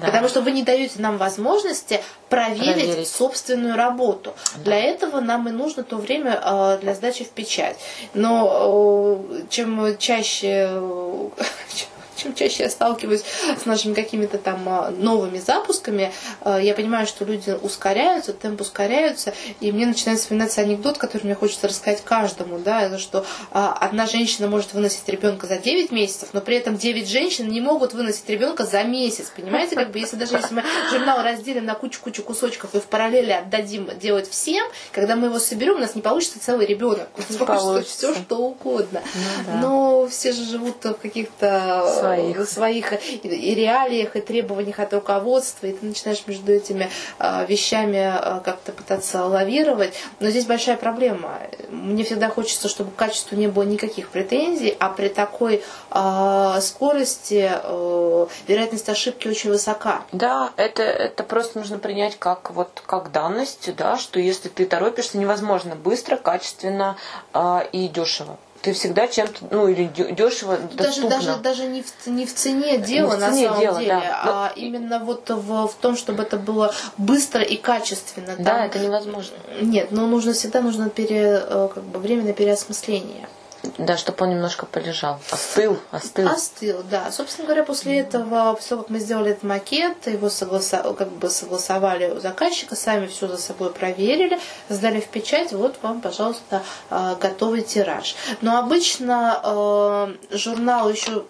[0.00, 0.06] Да.
[0.06, 3.08] Потому что вы не даете нам возможности проверить, проверить.
[3.08, 4.34] собственную работу.
[4.56, 4.62] Да.
[4.64, 7.76] Для этого нам и нужно то время э, для сдачи в печать.
[8.14, 11.28] Но э, чем чаще э,
[12.18, 13.22] чем чаще я сталкиваюсь
[13.60, 19.32] с нашими какими-то там а, новыми запусками, а, я понимаю, что люди ускоряются, темп ускоряются,
[19.60, 24.06] и мне начинает вспоминаться анекдот, который мне хочется рассказать каждому, да, это что а, одна
[24.06, 28.28] женщина может выносить ребенка за 9 месяцев, но при этом 9 женщин не могут выносить
[28.28, 32.74] ребенка за месяц, понимаете, как бы если даже если мы журнал разделим на кучу-кучу кусочков
[32.74, 36.66] и в параллели отдадим делать всем, когда мы его соберем, у нас не получится целый
[36.66, 39.02] ребенок, у нас получится все что угодно.
[39.14, 39.60] Ну, да.
[39.60, 42.92] Но все же живут в каких-то своих, своих
[43.24, 48.72] и реалиях, и требованиях от руководства, и ты начинаешь между этими а, вещами а, как-то
[48.72, 49.94] пытаться лавировать.
[50.20, 51.38] Но здесь большая проблема.
[51.70, 57.50] Мне всегда хочется, чтобы к качеству не было никаких претензий, а при такой э, скорости
[57.50, 60.02] э, вероятность ошибки очень высока.
[60.12, 65.18] Да, это, это просто нужно принять как, вот, как данность, да, что если ты торопишься,
[65.18, 66.96] невозможно быстро, качественно
[67.34, 72.26] э, и дешево ты всегда чем-то, ну, или дешево, даже, Даже, даже не, в, не
[72.26, 74.20] в цене дела, в цене на самом деле, да.
[74.22, 74.62] а Но...
[74.62, 78.34] именно вот в, в том, чтобы это было быстро и качественно.
[78.38, 78.66] Да, Там...
[78.66, 79.36] это невозможно.
[79.60, 83.28] Нет, но нужно всегда нужно пере, э, как бы, время на переосмысление.
[83.76, 85.18] Да, чтобы он немножко полежал.
[85.30, 86.28] Остыл, остыл.
[86.28, 87.10] Остыл, да.
[87.10, 90.94] Собственно говоря, после этого, после того, как мы сделали этот макет, его согласа...
[90.96, 94.38] как бы согласовали у заказчика, сами все за собой проверили,
[94.68, 98.14] сдали в печать, вот вам, пожалуйста, э, готовый тираж.
[98.42, 101.24] Но обычно э, журнал еще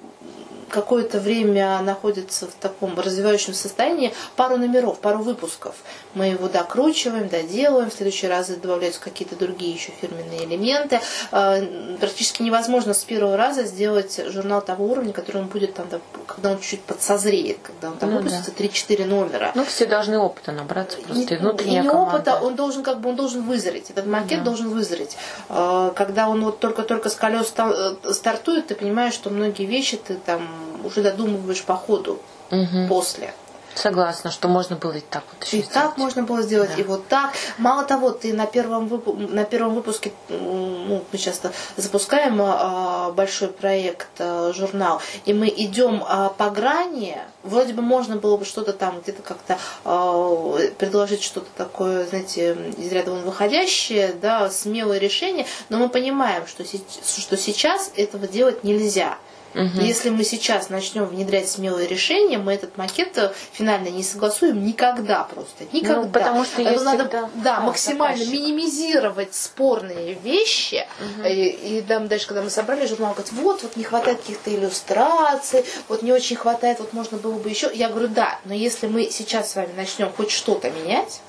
[0.68, 5.74] какое-то время находится в таком развивающем состоянии, пару номеров, пару выпусков.
[6.14, 11.00] Мы его докручиваем, доделываем, в следующий раз добавляются какие-то другие еще фирменные элементы.
[11.32, 11.58] А,
[12.00, 15.86] практически невозможно с первого раза сделать журнал того уровня, который он будет там,
[16.26, 18.64] когда он чуть-чуть подсозреет, когда он там ну, выпустится да.
[18.64, 19.52] 3-4 номера.
[19.54, 22.16] Ну, все должны опыта набраться просто, и, внутренняя и не команда.
[22.16, 24.44] опыта, он должен как бы, он должен вызреть, этот макет да.
[24.44, 25.16] должен вызреть.
[25.48, 30.14] А, когда он вот только-только с колес э, стартует, ты понимаешь, что многие вещи ты
[30.14, 30.48] там
[30.84, 32.18] уже додумываешь по ходу
[32.50, 32.88] угу.
[32.88, 33.34] после.
[33.78, 35.70] Согласна, что можно было и так вот И сделать.
[35.70, 36.82] так можно было сделать, да.
[36.82, 37.32] и вот так.
[37.58, 39.06] Мало того, ты на первом, вып...
[39.06, 46.02] на первом выпуске, ну, мы часто запускаем а, большой проект, а, журнал, и мы идем
[46.06, 51.48] а, по грани, вроде бы можно было бы что-то там где-то как-то а, предложить что-то
[51.56, 57.92] такое, знаете, из ряда вон выходящее, да, смелое решение, но мы понимаем, что, что сейчас
[57.94, 59.18] этого делать нельзя.
[59.58, 59.80] Угу.
[59.80, 65.24] Если мы сейчас начнем внедрять смелые решения, мы этот макет э, финально не согласуем никогда
[65.24, 65.64] просто.
[65.72, 66.02] Никогда.
[66.02, 67.30] Ну, потому что Это надо всегда...
[67.34, 68.40] да, а, максимально заказчик.
[68.40, 70.86] минимизировать спорные вещи.
[71.00, 71.26] Угу.
[71.26, 75.64] И, и там дальше, когда мы собрали журнал, говорит, вот, вот не хватает каких-то иллюстраций,
[75.88, 77.68] вот не очень хватает, вот можно было бы еще.
[77.74, 81.20] Я говорю, да, но если мы сейчас с вами начнем хоть что-то менять,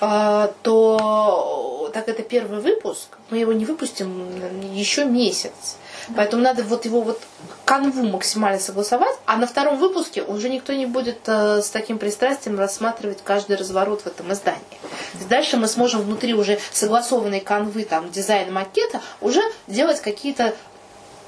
[0.00, 5.76] э, то так это первый выпуск, мы его не выпустим еще месяц.
[6.16, 7.20] Поэтому надо вот его вот
[7.64, 12.58] канву максимально согласовать, а на втором выпуске уже никто не будет э, с таким пристрастием
[12.58, 14.60] рассматривать каждый разворот в этом издании.
[15.28, 20.54] Дальше мы сможем внутри уже согласованной канвы, там, дизайн макета, уже делать какие-то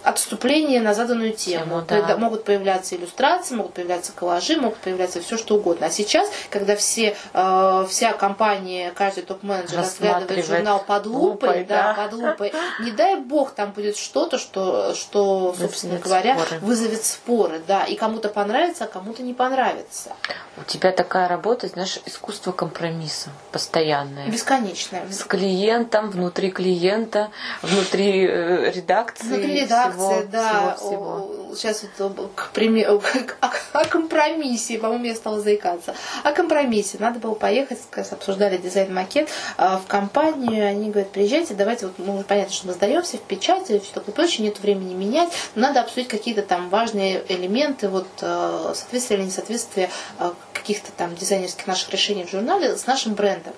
[0.05, 1.83] отступление на заданную тему.
[1.89, 2.17] тему да.
[2.17, 5.87] Могут появляться иллюстрации, могут появляться коллажи, могут появляться все что угодно.
[5.87, 11.95] А сейчас, когда все, э, вся компания, каждый топ-менеджер разглядывает журнал под лупой, лупой да,
[11.95, 12.03] да.
[12.03, 16.61] под лупой, не дай бог там будет что-то, что, что собственно вызовет говоря, споры.
[16.61, 17.63] вызовет споры.
[17.67, 20.13] Да, и кому-то понравится, а кому-то не понравится.
[20.57, 24.29] У тебя такая работа, знаешь, искусство компромисса постоянное.
[24.29, 25.11] Бесконечное.
[25.11, 27.31] С клиентом, внутри клиента,
[27.63, 29.27] внутри э, редакции.
[29.27, 30.75] Внутри редакции реакция, да.
[30.77, 31.55] Всего, всего.
[31.55, 33.03] Сейчас вот к примеру,
[33.41, 35.95] о, о компромиссе, по-моему, я стала заикаться.
[36.23, 36.99] О компромиссе.
[36.99, 40.69] Надо было поехать, как обсуждали дизайн-макет а, в компанию.
[40.69, 44.47] Они говорят, приезжайте, давайте, вот, ну, понятно, что мы сдаемся в печати, все такое прочее,
[44.47, 49.91] нет времени менять, но надо обсудить какие-то там важные элементы, вот а, соответствие или несоответствие
[50.19, 53.53] а, каких-то там дизайнерских наших решений в журнале с нашим брендом.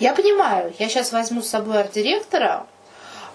[0.00, 2.66] Я понимаю, я сейчас возьму с собой арт-директора,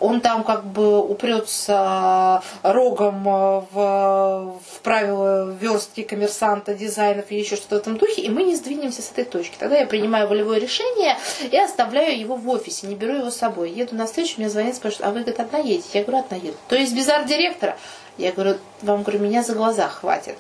[0.02, 7.76] он там как бы упрется рогом в, в правила верстки коммерсанта, дизайнов и еще что-то
[7.76, 9.56] в этом духе, и мы не сдвинемся с этой точки.
[9.58, 11.18] Тогда я принимаю волевое решение
[11.50, 13.72] и оставляю его в офисе, не беру его с собой.
[13.72, 16.00] Еду на встречу, мне звонят, спрашивают, а вы, говорит, одна едете?
[16.00, 16.58] Я говорю, одна еду.
[16.68, 17.78] То есть без арт-директора?
[18.18, 20.36] Я говорю, вам, говорю, меня за глаза хватит.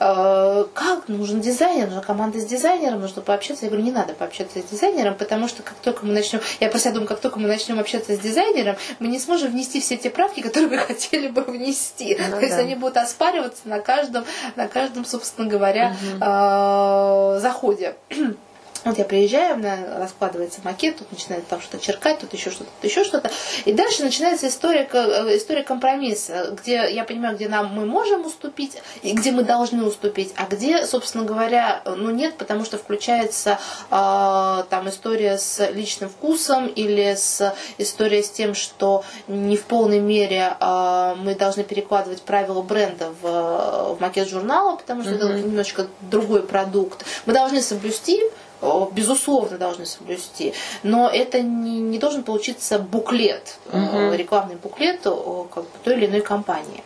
[0.00, 1.08] «Э, как?
[1.08, 3.64] Нужен дизайнер, нужна команда с дизайнером, нужно пообщаться.
[3.64, 6.90] Я говорю, не надо пообщаться с дизайнером, потому что как только мы начнем, я просто
[6.90, 10.40] думаю, как только мы начнем общаться с дизайнером, мы не сможем внести все те правки,
[10.40, 12.16] которые мы хотели бы внести.
[12.18, 12.40] Ну, То да.
[12.40, 14.24] есть они будут оспариваться на каждом,
[14.56, 17.40] на каждом, собственно говоря, угу.
[17.40, 17.94] заходе.
[18.84, 22.70] Вот я приезжаю, у меня раскладывается макет, тут начинает там что-то черкать, тут еще что-то,
[22.80, 23.30] тут еще что-то.
[23.64, 28.82] И дальше начинается история, э, история компромисса, где я понимаю, где нам мы можем уступить,
[29.02, 33.60] и где мы должны уступить, а где, собственно говоря, ну нет, потому что включается
[33.90, 40.00] э, там история с личным вкусом или с история с тем, что не в полной
[40.00, 45.30] мере э, мы должны перекладывать правила бренда в, в макет журнала, потому что mm-hmm.
[45.30, 47.04] это немножечко другой продукт.
[47.26, 48.20] Мы должны соблюсти
[48.92, 50.54] безусловно, должны соблюсти.
[50.82, 54.12] Но это не, не должен получиться буклет, угу.
[54.12, 56.82] рекламный буклет как бы, той или иной компании.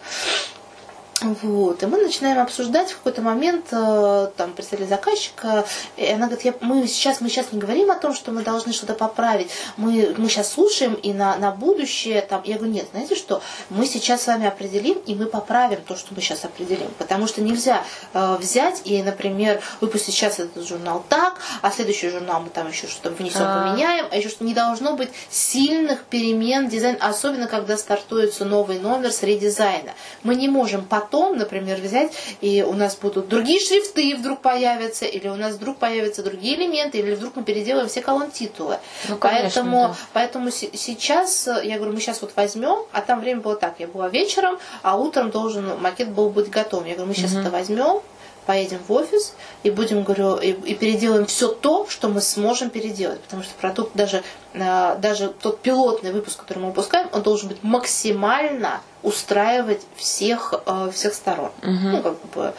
[1.23, 1.83] Вот.
[1.83, 5.65] И мы начинаем обсуждать в какой-то момент, э, там, представитель заказчика,
[5.97, 8.73] и она говорит, я, мы, сейчас, мы сейчас не говорим о том, что мы должны
[8.73, 13.15] что-то поправить, мы, мы сейчас слушаем и на, на будущее, там, я говорю, нет, знаете
[13.15, 13.41] что,
[13.71, 17.41] мы сейчас с вами определим, и мы поправим то, что мы сейчас определим, потому что
[17.41, 22.69] нельзя э, взять и, например, выпустить сейчас этот журнал так, а следующий журнал мы там
[22.69, 23.71] еще что-то внесем, а.
[23.71, 29.13] поменяем, а еще что не должно быть сильных перемен дизайна, особенно когда стартуется новый номер
[29.13, 29.93] с редизайна.
[30.23, 35.05] Мы не можем потом потом, например, взять, и у нас будут другие шрифты вдруг появятся,
[35.05, 38.79] или у нас вдруг появятся другие элементы, или вдруг мы переделаем все колонн титулы.
[39.09, 39.97] Ну, конечно, поэтому, да.
[40.13, 44.09] поэтому сейчас, я говорю, мы сейчас вот возьмем, а там время было так, я была
[44.09, 46.87] вечером, а утром должен макет был быть готов.
[46.87, 47.41] Я говорю, мы сейчас угу.
[47.41, 48.03] это возьмем,
[48.47, 53.21] поедем в офис и будем, говорю, и, и переделаем все то, что мы сможем переделать.
[53.23, 54.23] Потому что продукт, даже,
[54.55, 60.91] э, даже тот пилотный выпуск, который мы выпускаем, он должен быть максимально устраивать всех, э,
[60.93, 61.51] всех сторон.
[61.63, 61.71] Угу.
[61.71, 62.55] Ну, как бы,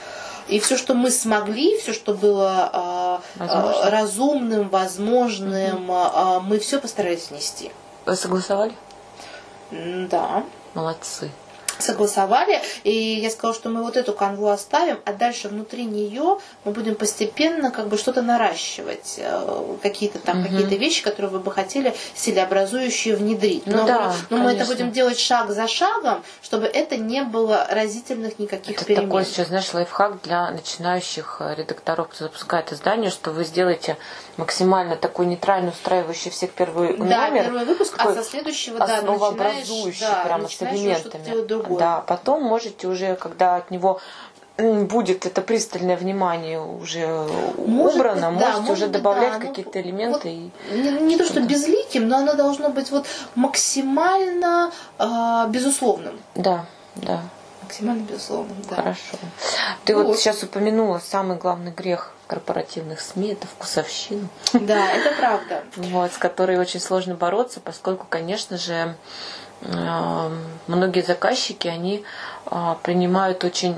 [0.50, 6.42] и все, что мы смогли, все, что было э, разумным, возможным, угу.
[6.42, 7.72] мы все постарались внести.
[8.06, 8.74] Вы согласовали?
[9.72, 10.44] Да.
[10.74, 11.32] Молодцы
[11.80, 16.72] согласовали, и я сказала, что мы вот эту канву оставим, а дальше внутри нее мы
[16.72, 20.50] будем постепенно как бы что-то наращивать, э, какие-то там угу.
[20.50, 23.66] какие-то вещи, которые вы бы хотели стилеобразующие внедрить.
[23.66, 27.68] Ну, но да, но мы это будем делать шаг за шагом, чтобы это не было
[27.70, 29.06] разительных никаких это перемен.
[29.08, 33.98] такой сейчас, знаешь, лайфхак для начинающих э, редакторов, кто запускает издание, что вы сделаете
[34.38, 37.44] максимально такой нейтрально устраивающий всех первый да, номер.
[37.44, 41.78] первый выпуск, а со следующего, да, начинаешь, да, прямо с элементами.
[41.78, 44.00] Да, потом можете уже, когда от него
[44.58, 47.28] будет это пристальное внимание уже
[47.58, 50.14] может убрано, быть, можете да, уже добавлять да, какие-то элементы.
[50.14, 50.52] Вот, и...
[50.80, 56.20] не, не то, что безликим, но оно должно быть вот максимально э, безусловным.
[56.34, 56.66] Да,
[56.96, 57.22] да.
[57.68, 58.76] Максимально безусловным, да.
[58.78, 59.18] Хорошо.
[59.86, 60.08] Ты вот.
[60.08, 64.28] вот сейчас упомянула самый главный грех корпоративных СМИ, это вкусовщину.
[64.54, 65.64] Да, это правда.
[65.76, 68.96] Вот, с которой очень сложно бороться, поскольку, конечно же,
[69.62, 72.04] Эм, многие заказчики, они
[72.46, 73.76] а, принимают очень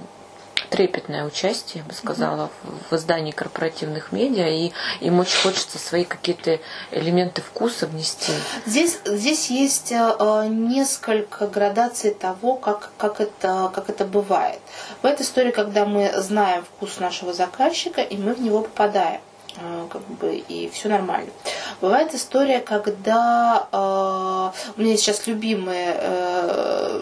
[0.69, 2.49] трепетное участие, я бы сказала,
[2.89, 6.59] в издании корпоративных медиа, и им очень хочется свои какие-то
[6.91, 8.31] элементы вкуса внести.
[8.65, 14.59] Здесь, здесь есть э, несколько градаций того, как, как, это, как это бывает.
[15.01, 19.21] В этой истории, когда мы знаем вкус нашего заказчика, и мы в него попадаем.
[19.61, 21.29] А, как бы и все нормально.
[21.81, 27.01] Бывает история, когда э, у меня сейчас любимый, э,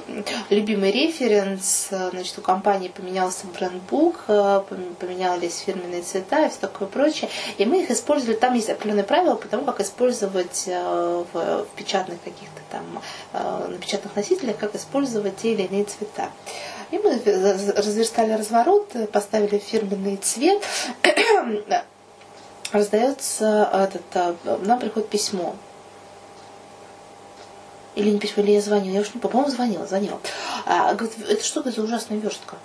[0.49, 4.61] любимый референс, значит, у компании поменялся брендбук, э,
[4.99, 9.35] поменялись фирменные цвета и все такое прочее, и мы их использовали, там есть определенные правила
[9.35, 12.83] по тому, как использовать э, в, в печатных каких-то там,
[13.33, 16.29] э, на печатных носителях, как использовать те или иные цвета.
[16.89, 20.63] И мы разверстали разворот, поставили фирменный цвет,
[22.71, 25.55] раздается этот, а, нам приходит письмо.
[27.95, 30.19] Или не письмо, или я звонила, я уж не по-моему, звонила, звонила.
[30.65, 32.57] А, говорит, это что за ужасная верстка?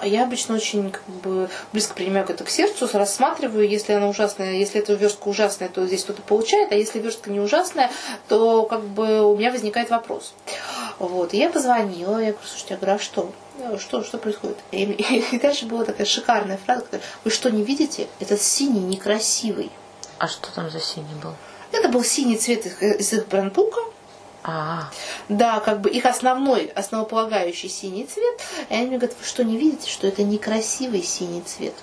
[0.00, 4.52] А я обычно очень как бы, близко принимаю это к сердцу, рассматриваю, если она ужасная,
[4.52, 7.90] если эта верстка ужасная, то здесь кто-то получает, а если верстка не ужасная,
[8.28, 10.34] то как бы у меня возникает вопрос.
[10.98, 11.34] Вот.
[11.34, 13.32] И я позвонила, я говорю, слушайте, я говорю, а что?
[13.78, 14.56] Что, что происходит?
[14.70, 18.08] И, и, и дальше была такая шикарная фраза, которая, вы что, не видите?
[18.20, 19.70] Этот синий некрасивый.
[20.18, 21.32] А что там за синий был?
[21.72, 23.80] Это был синий цвет из их брендбука,
[24.42, 24.90] А,
[25.28, 28.40] Да, как бы их основной, основополагающий синий цвет.
[28.70, 31.74] И они мне говорят, вы что, не видите, что это некрасивый синий цвет?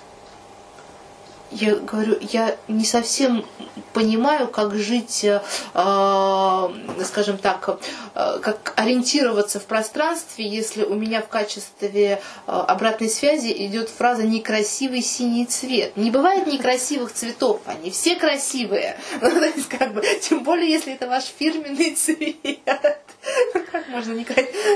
[1.50, 3.44] Я говорю, я не совсем
[3.92, 5.40] понимаю, как жить, э,
[5.74, 6.68] э,
[7.04, 7.78] скажем так,
[8.14, 14.24] э, как ориентироваться в пространстве, если у меня в качестве э, обратной связи идет фраза
[14.24, 15.96] «некрасивый синий цвет».
[15.96, 18.96] Не бывает некрасивых цветов, они все красивые.
[19.20, 22.36] Ну, то есть, как бы, тем более, если это ваш фирменный цвет.
[23.54, 24.34] Ну, Как можно не кра-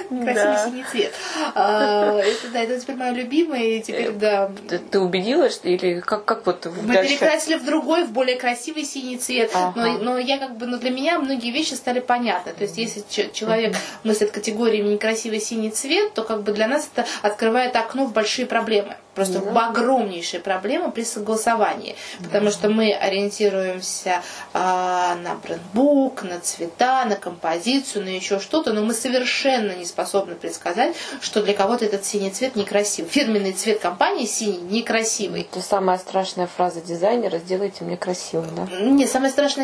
[0.09, 0.65] красивый Да.
[0.67, 1.13] синий цвет?
[1.55, 4.51] А, Это, да, это теперь мое любимое, и теперь, да,
[4.91, 7.11] ты, убедилась, или как, как вот мы дальше?
[7.11, 9.51] перекрасили в другой, в более красивый синий цвет.
[9.55, 9.73] Ага.
[9.81, 12.53] Но, но я как бы, но для меня многие вещи стали понятны.
[12.53, 17.07] То есть, если человек мыслит категориями некрасивый синий цвет, то как бы для нас это
[17.23, 18.97] открывает окно в большие проблемы.
[19.15, 21.97] Просто в огромнейшие проблемы при согласовании.
[22.23, 28.83] Потому что мы ориентируемся а, на брендбук, на цвета, на композицию, на еще что-то, но
[28.83, 33.11] мы совершенно не способны предсказать, что для кого-то этот синий цвет некрасивый.
[33.11, 35.43] Фирменный цвет компании синий некрасивый.
[35.43, 38.67] Это самая страшная фраза дизайнера «сделайте мне красивым», да?
[38.81, 39.07] Не,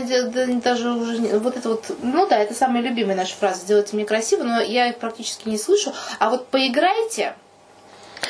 [0.07, 3.97] дело, да, даже уже вот это вот, ну да, это самая любимая наша фраза «сделайте
[3.97, 5.93] мне красиво», но я их практически не слышу.
[6.19, 7.35] А вот поиграйте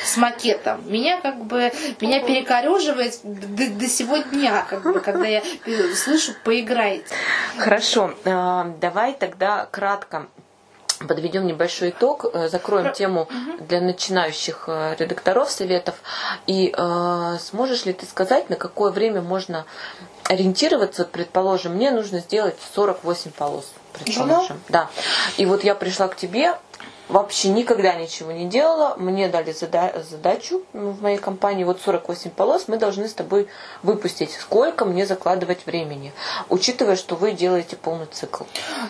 [0.03, 0.81] с макетом.
[0.91, 1.71] Меня как бы,
[2.01, 5.41] меня перекореживает до, до сего дня, как бы, когда я
[5.95, 7.05] слышу «поиграйте».
[7.57, 10.27] Хорошо, э, давай тогда кратко
[11.05, 13.27] подведем небольшой итог, э, закроем тему
[13.59, 15.95] для начинающих э, редакторов советов.
[16.47, 19.65] И э, сможешь ли ты сказать, на какое время можно
[20.23, 21.03] ориентироваться?
[21.03, 23.71] Вот, предположим, мне нужно сделать 48 полос.
[23.93, 24.59] Предположим.
[24.69, 24.89] Да.
[25.37, 26.55] И вот я пришла к тебе,
[27.09, 28.95] вообще никогда ничего не делала.
[28.97, 33.47] Мне дали зада- задачу ну, в моей компании, вот 48 полос мы должны с тобой
[33.83, 34.31] выпустить.
[34.31, 36.11] Сколько мне закладывать времени?
[36.49, 38.43] Учитывая, что вы делаете полный цикл.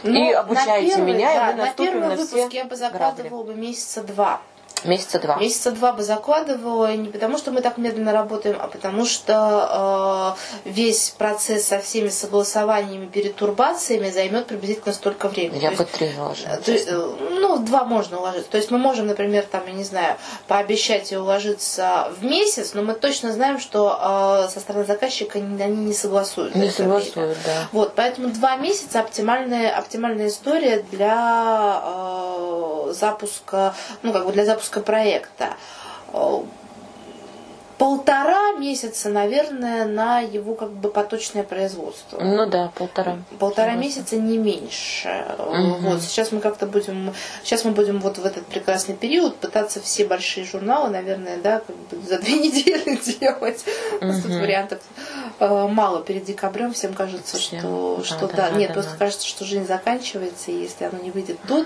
[0.04, 2.64] и Ну, на обучаете первый, меня, да, и мы на первый на выпуск все я
[2.64, 2.76] бы грабли.
[2.76, 4.42] закладывала бы месяца два.
[4.84, 5.38] Месяца два.
[5.38, 10.70] Месяца два бы закладывала, не потому что мы так медленно работаем, а потому что э,
[10.70, 15.60] весь процесс со всеми согласованиями, перетурбациями займет приблизительно столько времени.
[15.60, 16.50] Я бы три заложила.
[16.50, 18.50] э, то есть, э, ну, два можно уложиться.
[18.50, 20.18] То есть мы можем, например, там, я не знаю,
[20.48, 25.62] пообещать и уложиться в месяц, но мы точно знаем, что э, со стороны заказчика они
[25.62, 26.56] они не согласуют.
[26.56, 26.74] Не время.
[26.74, 27.68] согласуют, да.
[27.72, 33.74] Вот, поэтому два месяца оптимальная, оптимальная история для э, запуска,
[34.04, 35.56] ну, как бы для запуска проекта.
[36.14, 36.42] Э,
[37.78, 42.20] Полтора месяца, наверное, на его как бы поточное производство.
[42.20, 43.20] Ну да, полтора.
[43.38, 45.26] Полтора месяца не меньше.
[45.38, 45.86] Мгм.
[45.86, 47.14] Вот сейчас мы как-то будем,
[47.44, 51.76] сейчас мы будем вот в этот прекрасный период пытаться все большие журналы, наверное, да, как
[51.76, 53.64] бы за две недели делать.
[54.02, 54.80] У нас тут вариантов
[55.40, 56.74] э, мало перед декабрем.
[56.74, 57.60] Всем кажется, Всем.
[57.60, 58.98] что, Да, что да, да, да, нет, да, просто да.
[58.98, 61.64] кажется, что жизнь заканчивается, и если оно не выйдет до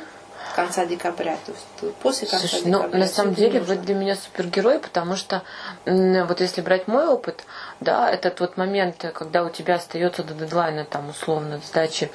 [0.52, 3.00] конца декабря, то есть после конца Слушай, ну декабря.
[3.00, 3.76] на самом деле нужно.
[3.76, 5.44] вы для меня супергерой, потому что
[5.86, 7.44] вот если брать мой опыт,
[7.80, 12.12] да, этот вот момент, когда у тебя остается до дедлайна там условно сдачи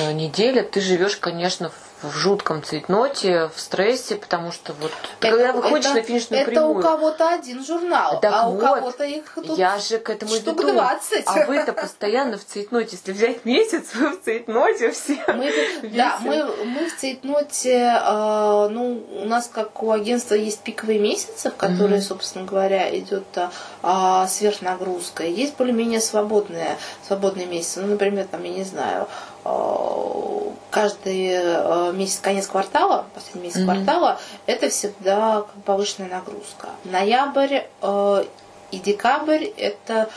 [0.00, 5.30] э, неделя, ты живешь, конечно, в в жутком цейтноте, в стрессе, потому что вот Это-
[5.30, 8.60] когда выходишь это- на финишную Это прямую, у кого-то один журнал, Так а у вот,
[8.62, 10.72] кого-то их тут я же к этому штук веду.
[10.72, 11.24] 20.
[11.26, 12.90] А вы-то постоянно в цейтноте.
[12.96, 15.18] Если взять месяц, вы в цейтноте все.
[15.28, 15.52] Мы,
[15.94, 21.50] да, мы, мы в цейтноте, э, ну, у нас, как у агентства, есть пиковые месяцы,
[21.50, 23.24] в которые, собственно говоря, идет
[23.82, 25.24] э, сверхнагрузка.
[25.24, 26.76] И есть более-менее свободные,
[27.06, 27.80] свободные месяцы.
[27.80, 29.08] Ну, например, там, я не знаю,
[30.70, 33.66] каждый э, месяц, конец квартала, последний месяц Мгм.
[33.66, 36.68] квартала, это всегда повышенная нагрузка.
[36.84, 38.24] Ноябрь э,
[38.72, 40.08] и декабрь это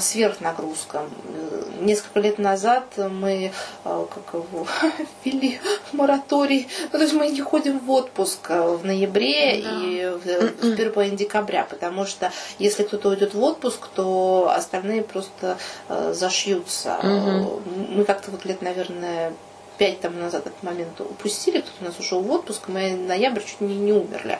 [0.00, 1.02] сверхнагрузка.
[1.34, 3.52] Э, Несколько лет назад мы
[3.84, 4.66] э, как его
[5.24, 5.60] ввели
[5.92, 6.66] мораторий.
[6.92, 9.70] Ну, то есть мы не ходим в отпуск э, в ноябре Да.
[9.82, 15.58] и в, в первой декабря, потому что если кто-то уйдет в отпуск, то остальные просто
[15.88, 16.98] зашьются.
[17.02, 17.62] Мгм.
[17.90, 19.32] Мы как-то вот лет, наверное,
[19.78, 23.60] пять там назад этот момент упустили, кто-то у нас ушел в отпуск, мы ноябрь чуть
[23.60, 24.38] не, не умерли.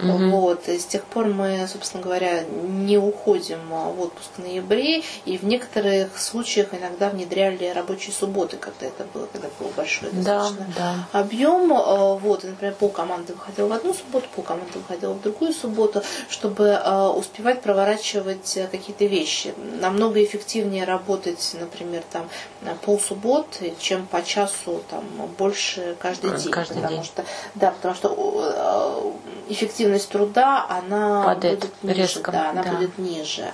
[0.00, 0.30] Мгм.
[0.30, 0.68] Вот.
[0.68, 5.38] И с тех пор мы, собственно говоря, не уходим а, в отпуск в ноябре, и
[5.38, 10.66] в некоторых случаях иногда внедряли рабочие субботы, когда это было, когда был большой Да, достаточно
[10.76, 11.08] да.
[11.12, 11.72] объем.
[11.72, 15.52] э, Вот, и, например, пол команды выходила в одну субботу, пол команды выходила в другую
[15.52, 19.54] субботу, чтобы э, успевать проворачивать какие-то вещи.
[19.80, 22.28] Намного эффективнее работать, например, там
[22.62, 25.04] на полсуббот, чем по часу там
[25.38, 26.50] больше каждый день.
[26.50, 27.04] каждый потому день.
[27.04, 29.14] что да, потому что
[29.48, 32.72] э, эффективность труда она Падает будет ниже, резко, да, она да.
[32.72, 33.52] будет ниже.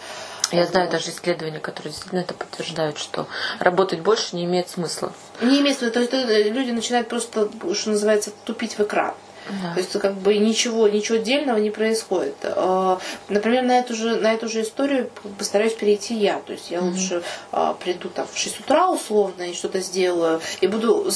[0.52, 3.26] Я знаю даже исследования, которые действительно это подтверждают, что
[3.60, 5.12] работать больше не имеет смысла.
[5.40, 5.94] Не имеет смысла.
[5.94, 9.14] То есть э, люди начинают просто, что называется, тупить в экран.
[9.48, 9.74] Да.
[9.74, 12.36] То есть как бы ничего, ничего отдельного не происходит.
[12.42, 16.40] А, например, на эту же, на эту же историю постараюсь перейти я.
[16.40, 16.90] То есть я mm-hmm.
[16.90, 17.22] лучше
[17.52, 20.40] а, приду там в 6 утра условно и что-то сделаю.
[20.60, 21.10] И буду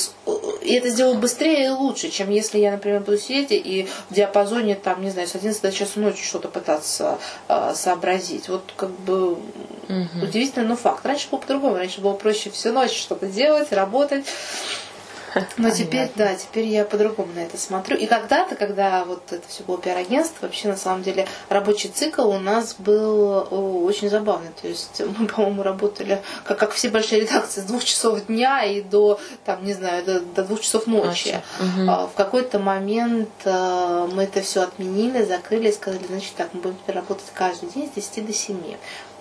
[0.63, 4.75] и это сделаю быстрее и лучше, чем если я, например, буду сидеть и в диапазоне
[4.75, 7.19] там, не знаю, с 11 до часа ночи что-то пытаться
[7.49, 8.49] а, сообразить.
[8.49, 9.37] Вот как бы
[9.89, 10.23] mm-hmm.
[10.23, 11.05] удивительно, но факт.
[11.05, 11.77] Раньше было по-другому.
[11.77, 14.25] Раньше было проще всю ночь что-то делать, работать.
[15.57, 17.97] Но теперь, да, теперь я по-другому на это смотрю.
[17.97, 22.39] И когда-то, когда вот это все было пиар-агентство, вообще на самом деле рабочий цикл у
[22.39, 23.47] нас был
[23.85, 24.51] очень забавный.
[24.61, 28.83] То есть мы, по-моему, работали, как, как все большие редакции, с двух часов дня и
[28.83, 31.41] до, там, не знаю, до, до двух часов ночи.
[31.61, 31.85] Угу.
[31.85, 36.77] В какой-то момент а, мы это все отменили, закрыли и сказали, значит так, мы будем
[36.87, 38.57] работать каждый день с 10 до 7.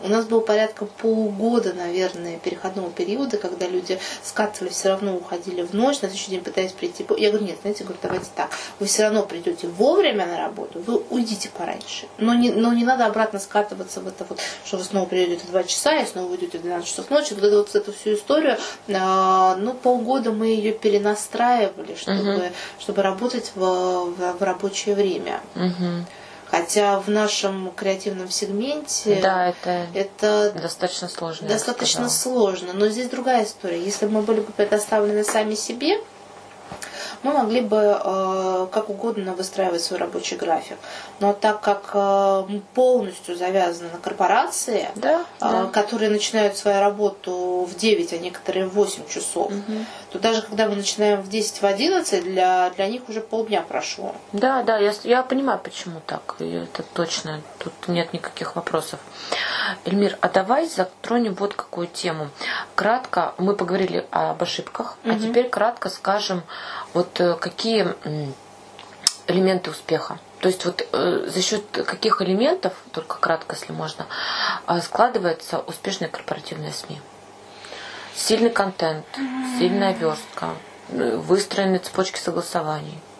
[0.03, 5.73] У нас было порядка полгода, наверное, переходного периода, когда люди скатывались, все равно уходили в
[5.73, 7.05] ночь, на следующий день пытаясь прийти.
[7.17, 8.49] Я говорю, нет, знаете, говорю, давайте так.
[8.79, 12.07] Вы все равно придете вовремя на работу, вы уйдите пораньше.
[12.17, 15.51] Но не, но не надо обратно скатываться в это вот, что вы снова придете в
[15.51, 17.33] 2 часа и снова уйдете в 12 часов ночи.
[17.33, 22.43] Вот эту, вот эту всю историю, э, ну, полгода мы ее перенастраивали, чтобы, угу.
[22.79, 25.41] чтобы работать в, в, в рабочее время.
[25.55, 26.05] Угу.
[26.53, 31.47] Хотя в нашем креативном сегменте да, это, это достаточно сложно.
[31.47, 32.73] Достаточно сложно.
[32.73, 33.83] Но здесь другая история.
[33.83, 35.97] Если бы мы были бы предоставлены сами себе,
[37.23, 40.77] мы могли бы э, как угодно выстраивать свой рабочий график.
[41.19, 45.65] Но так как э, мы полностью завязаны на корпорации, да, э, да.
[45.67, 49.85] которые начинают свою работу в 9, а некоторые в 8 часов, угу.
[50.11, 54.15] то даже когда мы начинаем в 10, в 11, для, для них уже полдня прошло.
[54.33, 56.35] Да, да, я, я понимаю, почему так.
[56.39, 58.99] Это точно, тут нет никаких вопросов.
[59.85, 62.29] Эльмир, а давай затронем вот какую тему.
[62.75, 65.13] Кратко, мы поговорили об ошибках, угу.
[65.13, 66.43] а теперь кратко скажем,
[66.93, 67.95] вот э, какие
[69.27, 70.19] элементы успеха.
[70.39, 74.07] То есть вот э, за счет каких элементов, только кратко, если можно,
[74.67, 76.99] э, складывается успешная корпоративная СМИ.
[78.15, 79.05] Сильный контент,
[79.57, 80.49] сильная верстка,
[80.89, 82.99] э, выстроенные цепочки согласований–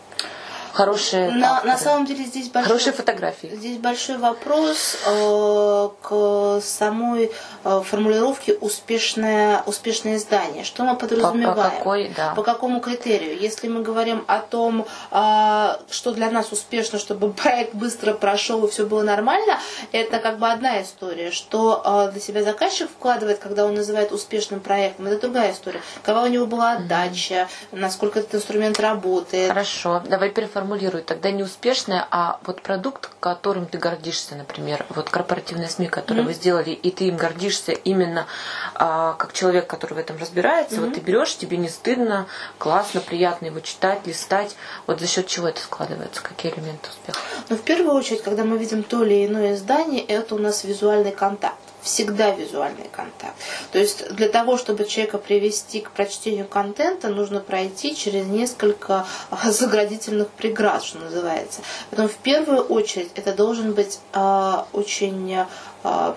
[0.74, 3.48] хорошие на, на самом деле здесь большой, хорошие фотографии.
[3.54, 7.32] Здесь большой вопрос э, к самой
[7.64, 10.64] э, формулировке успешное успешное издание.
[10.64, 11.56] Что мы подразумеваем?
[11.56, 12.34] По, по, какой, да.
[12.36, 13.38] по какому критерию?
[13.38, 18.72] Если мы говорим о том, э, что для нас успешно, чтобы проект быстро прошел и
[18.72, 19.60] все было нормально,
[19.92, 21.32] это как бы одна история.
[21.32, 25.82] Что э, для себя заказчик вкладывает, когда он называет успешным проектом, это другая история.
[26.04, 27.80] Какова у него была отдача, mm-hmm.
[27.80, 29.50] насколько этот инструмент работает.
[29.50, 35.10] Хорошо, давай переформулируем формулирую, тогда не успешное, а вот продукт, которым ты гордишься, например, вот
[35.10, 36.28] корпоративные СМИ, которые mm-hmm.
[36.28, 38.28] вы сделали, и ты им гордишься именно
[38.76, 40.86] а, как человек, который в этом разбирается, mm-hmm.
[40.86, 44.56] вот ты берешь, тебе не стыдно, классно, приятно его читать, листать.
[44.88, 47.20] Вот за счет чего это складывается, какие элементы успеха?
[47.50, 51.12] Ну, в первую очередь, когда мы видим то или иное издание, это у нас визуальный
[51.12, 53.36] контакт всегда визуальный контакт.
[53.72, 59.52] То есть для того, чтобы человека привести к прочтению контента, нужно пройти через несколько а,
[59.52, 61.62] заградительных преград, что называется.
[61.90, 65.48] Поэтому в первую очередь это должен быть э, очень а,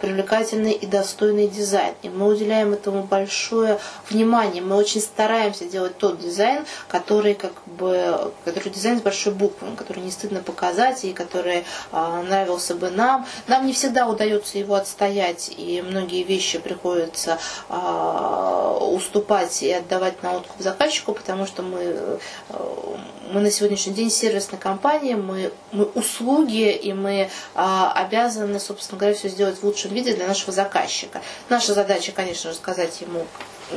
[0.00, 1.94] привлекательный и достойный дизайн.
[2.02, 4.62] И мы уделяем этому большое внимание.
[4.62, 10.02] Мы очень стараемся делать тот дизайн, который как бы, который дизайн с большой буквы, который
[10.02, 13.26] не стыдно показать и который а, нравился бы нам.
[13.46, 17.38] Нам не всегда удается его отстоять, и многие вещи приходится
[17.68, 22.18] а, уступать и отдавать на откуп заказчику, потому что мы,
[22.50, 22.98] а,
[23.32, 29.16] мы на сегодняшний день сервисная компания, мы, мы услуги, и мы а, обязаны, собственно говоря,
[29.16, 31.22] все сделать в лучшем виде для нашего заказчика.
[31.48, 33.26] Наша задача, конечно же, сказать ему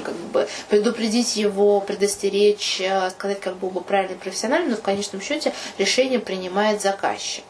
[0.04, 4.82] как бы предупредить его, предостеречь, э, сказать, как было бы правильно и профессионально, но в
[4.82, 7.44] конечном счете решение принимает заказчик.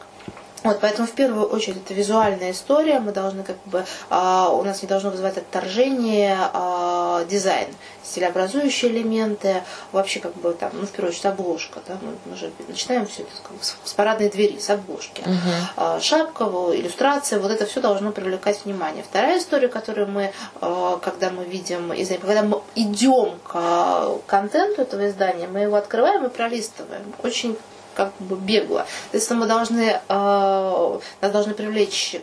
[0.62, 4.82] Вот, поэтому в первую очередь это визуальная история, мы должны как бы, а, у нас
[4.82, 7.68] не должно вызывать отторжение а, дизайн,
[8.04, 12.50] стилеобразующие элементы, вообще как бы там, ну в первую очередь обложка, да, мы, мы же
[12.68, 15.22] начинаем все это как бы, с, с парадной двери, с обложки.
[15.22, 15.36] Uh-huh.
[15.76, 19.02] А, шапка, иллюстрация, вот это все должно привлекать внимание.
[19.02, 24.82] Вторая история, которую мы, а, когда мы видим издание, когда мы идем к а, контенту
[24.82, 27.14] этого издания, мы его открываем и пролистываем.
[27.22, 27.56] Очень
[27.94, 28.86] как бы бегло.
[29.12, 32.16] Есть мы должны, э, нас должны привлечь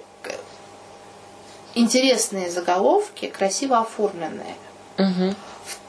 [1.75, 4.55] интересные заголовки, красиво оформленные.
[4.97, 5.35] Угу.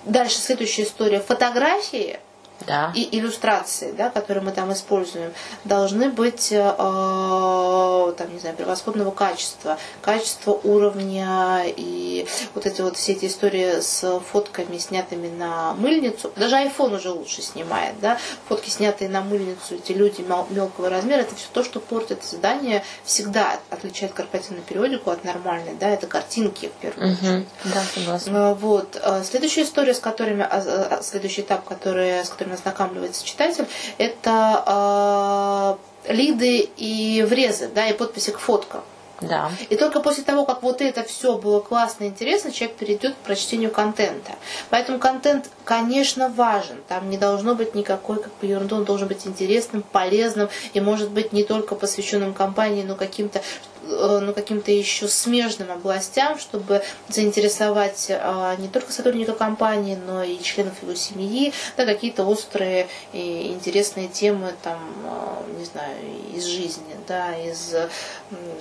[0.04, 1.20] Дальше следующая история.
[1.20, 2.18] Фотографии
[2.66, 2.92] да.
[2.94, 5.32] и иллюстрации, да, которые мы там используем,
[5.64, 13.12] должны быть, э, там, не знаю, превосходного качества, качества уровня и вот эти вот все
[13.12, 16.32] эти истории с фотками, снятыми на мыльницу.
[16.36, 21.34] Даже iPhone уже лучше снимает, да, фотки, снятые на мыльницу, эти люди мелкого размера, это
[21.34, 26.80] все то, что портит издание, всегда отличает корпоративную периодику от нормальной, да, это картинки в
[26.80, 27.46] первую очередь.
[27.64, 28.50] Да, согласна.
[28.50, 29.00] А, вот.
[29.02, 33.66] А, следующая история, с которыми, а, следующий этап, который, с которым ознакомливается читатель,
[33.98, 35.78] это
[36.08, 38.82] лиды и врезы, да, и подписи к фоткам.
[39.20, 39.50] Да.
[39.68, 43.18] И только после того, как вот это все было классно и интересно, человек перейдет к
[43.18, 44.32] прочтению контента.
[44.70, 46.76] Поэтому контент, конечно, важен.
[46.86, 51.10] Там не должно быть никакой как бы ерунды, он должен быть интересным, полезным и может
[51.10, 58.08] быть не только посвященным компании, но каким-то Э, ну, каким-то еще смежным областям, чтобы заинтересовать
[58.10, 64.08] а, не только сотрудника компании, но и членов его семьи, да, какие-то острые и интересные
[64.08, 65.96] темы, там, а, не знаю,
[66.34, 67.74] из жизни, да, из,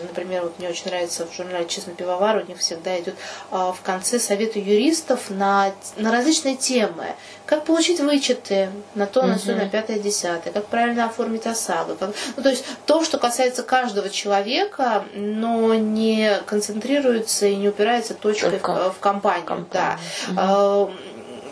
[0.01, 3.15] например, вот мне очень нравится в журнале «Честный пивовар», у них всегда идет
[3.51, 7.15] а, в конце советы юристов на, на различные темы,
[7.45, 11.95] как получить вычеты на то, на все, на пятое, десятое, как правильно оформить ОСАГО.
[11.95, 12.11] Как...
[12.35, 18.59] Ну, то есть то, что касается каждого человека, но не концентрируется и не упирается точкой
[18.59, 19.45] в, в компанию.
[19.45, 19.99] компанию.
[20.35, 20.81] Да.
[20.81, 20.91] Угу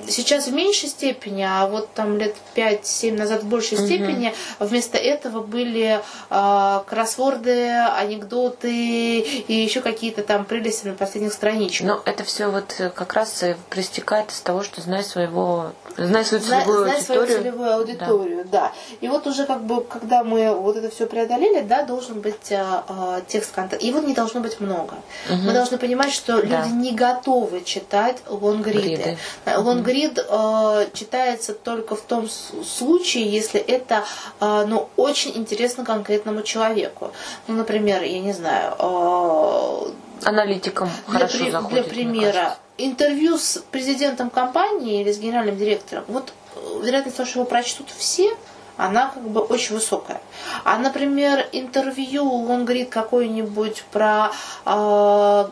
[0.10, 3.86] сейчас в меньшей степени, а вот там лет 5-7 назад в большей угу.
[3.86, 11.88] степени вместо этого были э, кроссворды, анекдоты и еще какие-то там прелести на последних страничках.
[11.88, 16.84] Но это все вот как раз проистекает из того, что знай своего, знай свою целевую
[16.84, 17.02] знай, аудиторию.
[17.02, 18.60] Знай свою целевую аудиторию, да.
[18.60, 18.72] да.
[19.02, 23.22] И вот уже как бы, когда мы вот это все преодолели, да, должен быть э,
[23.28, 23.86] текст контента.
[23.86, 24.96] Его не должно быть много.
[25.30, 25.38] Угу.
[25.38, 26.42] Мы должны понимать, что да.
[26.42, 29.18] люди не готовы читать лонгриды.
[29.46, 34.04] Лонгриды Грид э, читается только в том случае, если это
[34.42, 37.12] э, ну, очень интересно конкретному человеку.
[37.48, 38.76] Ну, например, я не знаю...
[38.78, 39.92] Э,
[40.24, 46.04] Аналитикам для, хорошо при, заходит, Для примера, интервью с президентом компании или с генеральным директором,
[46.10, 48.36] вот э, вероятность того, что его прочтут все,
[48.76, 50.20] она как бы очень высокая.
[50.66, 54.32] А, например, интервью, он говорит какое-нибудь про,
[54.66, 55.46] э,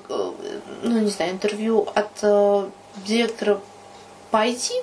[0.84, 2.66] ну, не знаю, интервью от э,
[3.06, 3.62] директора
[4.34, 4.74] пойти,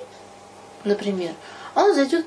[0.85, 1.33] например,
[1.75, 2.25] он зайдет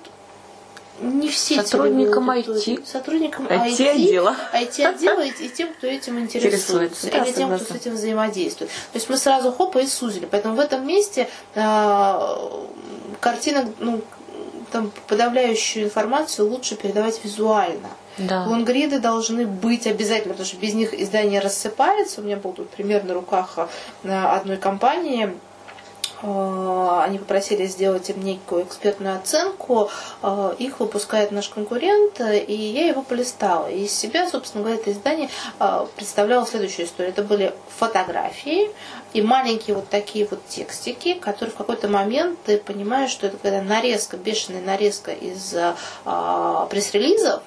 [1.01, 6.21] не все сотрудникам IT, сотрудникам IT, IT отдела, IT отдела и, и тем, кто этим
[6.21, 8.71] интересуется, да, или тем, кто с этим взаимодействует.
[8.71, 10.29] То есть мы сразу хопа и сузили.
[10.31, 12.39] Поэтому в этом месте э,
[13.21, 14.03] картина, ну,
[14.71, 17.89] там подавляющую информацию лучше передавать визуально.
[18.19, 18.45] Да.
[18.45, 22.21] Лонгриды должны быть обязательно, потому что без них издание рассыпается.
[22.21, 23.59] У меня был тут пример на руках
[24.05, 25.33] одной компании,
[26.25, 29.91] они попросили сделать им некую экспертную оценку,
[30.23, 33.71] э, их выпускает наш конкурент, и я его полистала.
[33.71, 35.29] И из себя, собственно говоря, это издание
[35.61, 37.13] э, представляло следующую историю.
[37.13, 38.71] Это были фотографии
[39.13, 43.63] и маленькие вот такие вот текстики, которые в какой-то момент ты понимаешь, что это когда
[43.63, 45.55] нарезка, бешеная нарезка из
[46.05, 47.43] пресс-релизов,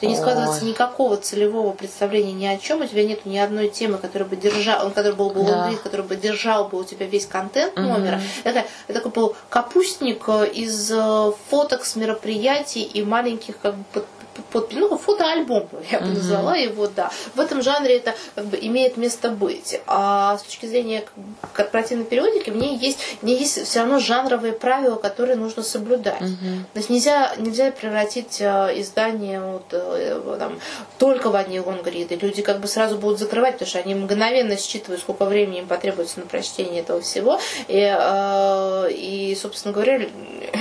[0.00, 3.68] у тебя не складывается никакого целевого представления ни о чем, у тебя нет ни одной
[3.68, 5.70] темы, которая бы держал, который был бы да.
[5.82, 8.16] который бы держал бы у тебя весь контент номера.
[8.16, 8.24] Угу.
[8.44, 14.04] Это, это такой был капустник э, из э, фоток с мероприятий и маленьких как бы
[14.52, 16.14] под, ну, фотоальбом, я бы uh-huh.
[16.14, 17.10] назвала его, да.
[17.34, 19.80] В этом жанре это как бы имеет место быть.
[19.86, 21.04] А с точки зрения
[21.52, 26.20] корпоративной периодики, мне есть, мне есть все равно жанровые правила, которые нужно соблюдать.
[26.20, 26.64] Uh-huh.
[26.72, 30.60] То есть нельзя, нельзя превратить э, издание вот, э, там,
[30.98, 32.16] только в одни лонгриды.
[32.16, 36.20] Люди как бы сразу будут закрывать, потому что они мгновенно считывают, сколько времени им потребуется
[36.20, 37.40] на прочтение этого всего.
[37.68, 39.98] И, э, и собственно говоря,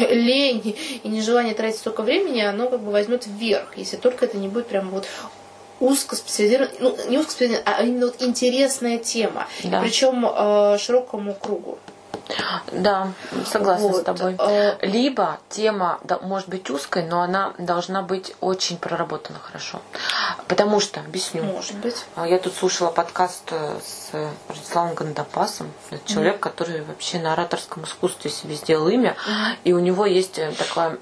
[0.10, 4.48] лень и нежелание тратить столько времени, оно как бы возьмет вверх если только это не
[4.48, 5.08] будет прям вот
[5.80, 9.82] узкоспециализированная, ну не узкоспециализированная, а именно вот интересная тема, да.
[9.82, 11.78] причем э, широкому кругу.
[12.72, 13.12] Да,
[13.46, 14.02] согласна вот.
[14.02, 14.36] с тобой.
[14.40, 19.82] Э, Либо тема да, может быть узкой, но она должна быть очень проработана хорошо.
[20.48, 21.44] Потому что, объясню.
[21.44, 22.06] Может быть.
[22.16, 24.12] А, я тут слушала подкаст э, с
[24.48, 25.72] Радиславом Гандапасом.
[25.90, 29.16] Это человек, mm который вообще на ораторском искусстве себе сделал имя.
[29.28, 30.98] mm И у него есть э, такое,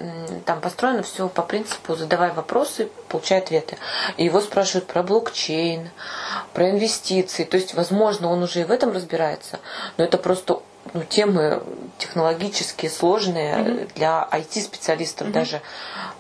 [0.46, 3.78] там построено все по принципу задавай вопросы, получай ответы.
[4.18, 5.90] И его спрашивают про блокчейн,
[6.54, 7.44] про инвестиции.
[7.44, 9.60] То есть, возможно, он уже и в этом разбирается,
[9.98, 10.62] но это просто
[10.94, 11.64] ну, темы
[11.98, 13.92] технологические, сложные mm-hmm.
[13.96, 15.32] для IT-специалистов mm-hmm.
[15.32, 15.62] даже.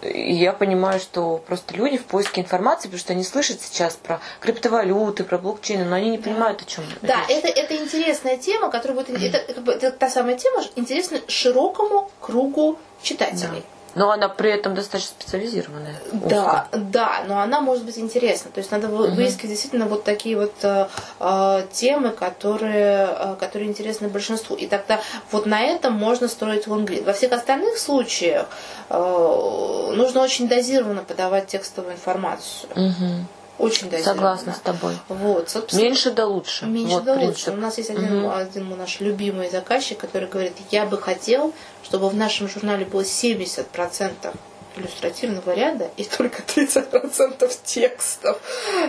[0.01, 4.19] И я понимаю, что просто люди в поиске информации, потому что они слышат сейчас про
[4.39, 8.97] криптовалюты, про блокчейны, но они не понимают, о чем Да, это, это интересная тема, которая
[8.97, 9.09] будет...
[9.09, 9.27] Mm-hmm.
[9.27, 13.61] Это, это, это та самая тема, интересна широкому кругу читателей.
[13.61, 13.76] Да.
[13.97, 15.95] Но она при этом достаточно специализированная.
[16.11, 18.51] Да, да, но она может быть интересна.
[18.51, 19.11] То есть надо угу.
[19.11, 20.87] выискивать действительно вот такие вот э,
[21.19, 24.55] э, темы, которые, э, которые интересны большинству.
[24.55, 27.05] И тогда вот на этом можно строить лонгрид.
[27.05, 28.47] Во всех остальных случаях
[28.89, 32.69] э, нужно очень дозированно подавать текстовую информацию.
[32.75, 33.36] Угу.
[33.57, 34.37] Очень дозированно.
[34.37, 34.93] Согласна с тобой.
[35.07, 36.65] Вот, меньше да лучше.
[36.65, 37.47] Меньше вот да принцип.
[37.47, 37.51] лучше.
[37.51, 38.35] У нас есть один, угу.
[38.35, 41.53] один наш любимый заказчик, который говорит, я бы хотел,
[41.83, 44.35] чтобы в нашем журнале было 70%
[44.75, 48.39] иллюстративного ряда и только 30% текстов.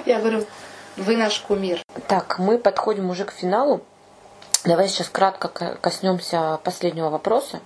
[0.05, 0.45] Я говорю,
[0.97, 1.81] вы наш кумир.
[2.07, 3.81] Так, мы подходим уже к финалу.
[4.65, 5.49] Давай сейчас кратко
[5.81, 7.61] коснемся последнего вопроса.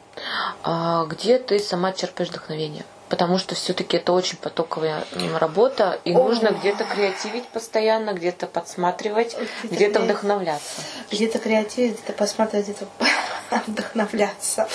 [0.63, 2.85] А, где ты сама черпаешь вдохновение?
[3.13, 5.05] Потому что все-таки это очень потоковая
[5.39, 6.29] работа, и О.
[6.29, 10.81] нужно где-то креативить постоянно, где-то подсматривать, где-то, где-то вдохновляться.
[11.11, 12.87] Где-то креативить, где-то посматривать, где-то
[13.67, 14.67] вдохновляться.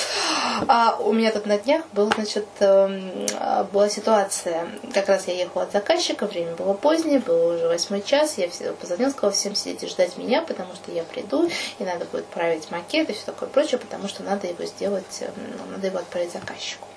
[0.67, 3.25] А у меня тут на днях был, значит, эм,
[3.71, 8.37] была ситуация, как раз я ехала от заказчика, время было позднее, было уже восьмой час,
[8.37, 12.27] я позвонила, сказала всем сидеть и ждать меня, потому что я приду, и надо будет
[12.27, 16.31] править макет и все такое прочее, потому что надо его сделать, эм, надо его отправить
[16.31, 16.87] заказчику.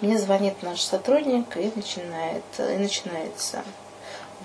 [0.00, 3.62] Мне звонит наш сотрудник и начинает, и начинается.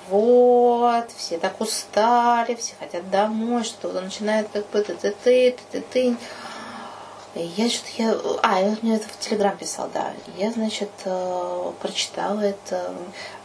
[0.09, 5.81] Вот, все так устали, все хотят домой, что-то начинает как бы ты ты ты ты
[5.81, 6.17] ты
[7.35, 8.11] я что-то я...
[8.43, 10.13] А, вот мне это в Телеграм писал, да.
[10.37, 12.93] Я, значит, э, прочитала это,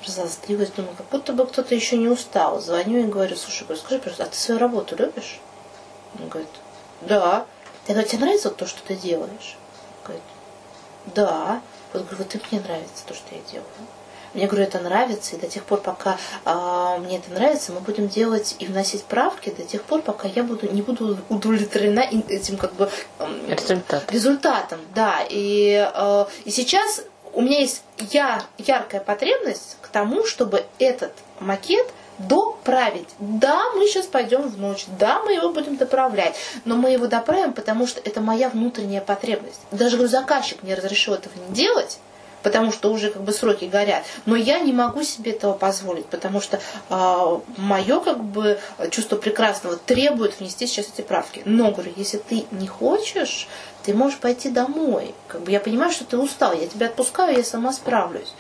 [0.07, 2.61] разозлилась, думаю, как будто бы кто-то еще не устал.
[2.61, 5.41] Звоню и говорю, слушай, говорю, скажи, пожалуйста, а ты свою работу любишь?
[6.21, 6.51] Он говорит,
[7.01, 7.47] да.
[7.89, 9.57] Я говорю, тебе нравится то, что ты делаешь?
[9.99, 10.25] Он говорит,
[11.07, 11.61] да.
[11.93, 13.67] Вот говорю, вот и мне нравится то, что я делаю.
[14.33, 18.09] Мне, говорю, это нравится, и до тех пор, пока а, мне это нравится, мы будем
[18.09, 22.73] делать и вносить правки до тех пор, пока я буду, не буду удовлетворена этим как
[22.75, 22.89] бы
[23.49, 24.11] Результат.
[24.13, 24.79] результатом.
[24.95, 31.13] Да, и, а, и сейчас у меня есть я, яркая потребность к тому, чтобы этот
[31.41, 31.89] макет–
[32.29, 33.09] доправить.
[33.19, 37.53] Да, мы сейчас пойдем в ночь, да, мы его будем доправлять, но мы его доправим,
[37.53, 39.61] потому что это моя внутренняя потребность.
[39.71, 41.99] Даже заказчик мне разрешил этого не делать,
[42.43, 44.05] потому что уже как бы сроки горят.
[44.27, 46.61] Но я не могу себе этого позволить, потому что э,
[46.91, 48.59] а, мое как бы
[48.91, 51.43] чувство прекрасного требует внести сейчас эти правки.
[51.45, 53.49] Но говорю, если ты не хочешь,
[53.83, 55.15] ты можешь пойти домой.
[55.29, 58.33] Как бы я понимаю, что ты устал, я тебя отпускаю, я сама справлюсь.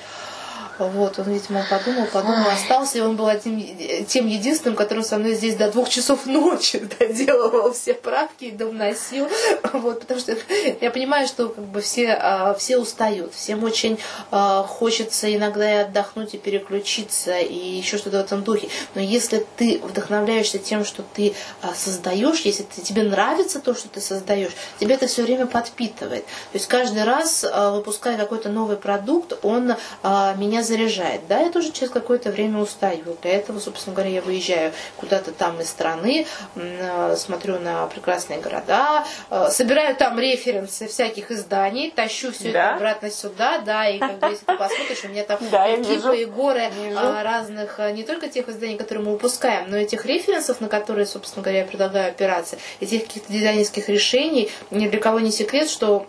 [0.81, 5.35] Вот, он, видимо, подумал, подумал, остался, и он был одним, тем единственным, который со мной
[5.35, 9.29] здесь до двух часов ночи доделывал все правки и довносил.
[9.75, 10.35] Вот, потому что
[10.81, 13.99] я понимаю, что как бы все, а, все устают, всем очень
[14.31, 18.69] а, хочется иногда и отдохнуть, и переключиться, и еще что-то в этом духе.
[18.95, 24.01] Но если ты вдохновляешься тем, что ты а, создаешь, если тебе нравится то, что ты
[24.01, 26.25] создаешь, тебе это все время подпитывает.
[26.25, 31.27] То есть каждый раз, выпуская какой-то новый продукт, он меня заряжает.
[31.29, 33.17] Да, я тоже через какое-то время устаю.
[33.23, 39.05] Для этого, собственно говоря, я выезжаю куда-то там из страны, э, смотрю на прекрасные города,
[39.31, 42.67] э, собираю там референсы всяких изданий, тащу все да?
[42.67, 46.23] это обратно сюда, да, и как бы если ты посмотришь, у меня там да, кипы
[46.23, 46.71] и горы.
[46.97, 50.69] А, разных, э, не только тех изданий, которые мы выпускаем, но и тех референсов, на
[50.69, 54.51] которые, собственно говоря, я предлагаю опираться, и тех каких-то дизайнерских решений.
[54.71, 56.07] Ни для кого не секрет, что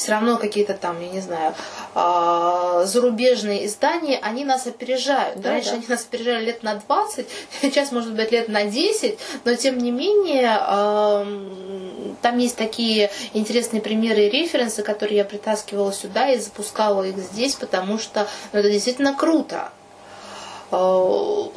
[0.00, 1.54] все равно какие-то там, я не знаю,
[1.94, 5.40] а, зарубежные издания, они нас опережают.
[5.40, 5.76] Да, Раньше да.
[5.76, 7.26] они нас опережали лет на 20,
[7.62, 10.58] сейчас, может быть, лет на 10, но тем не менее
[12.22, 17.54] там есть такие интересные примеры и референсы, которые я притаскивала сюда и запускала их здесь,
[17.54, 19.72] потому что ну, это действительно круто
[20.70, 21.48] а,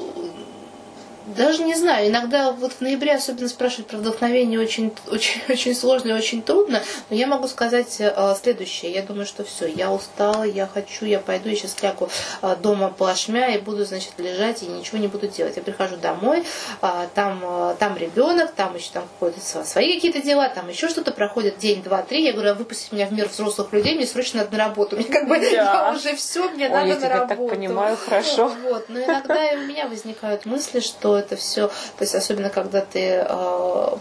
[1.26, 6.10] даже не знаю, иногда вот в ноябре особенно спрашивать про вдохновение очень, очень, очень сложно
[6.10, 8.92] и очень трудно, но я могу сказать э, следующее.
[8.92, 12.10] Я думаю, что все, я устала, я хочу, я пойду, я сейчас лягу
[12.42, 15.56] э, дома плашмя и буду, значит, лежать и ничего не буду делать.
[15.56, 16.44] Я прихожу домой,
[16.82, 21.12] э, там, э, там ребенок, там еще там какие-то свои какие-то дела, там еще что-то
[21.12, 22.24] проходит день, два, три.
[22.24, 24.96] Я говорю, а выпустите меня в мир взрослых людей, мне срочно надо на работу.
[24.98, 25.46] Мне как бы да.
[25.46, 27.28] я уже все, мне Ой, надо я на работу.
[27.30, 28.52] так понимаю, хорошо.
[28.64, 33.26] Вот, но иногда у меня возникают мысли, что это все, то есть особенно когда ты
[33.28, 33.98] э,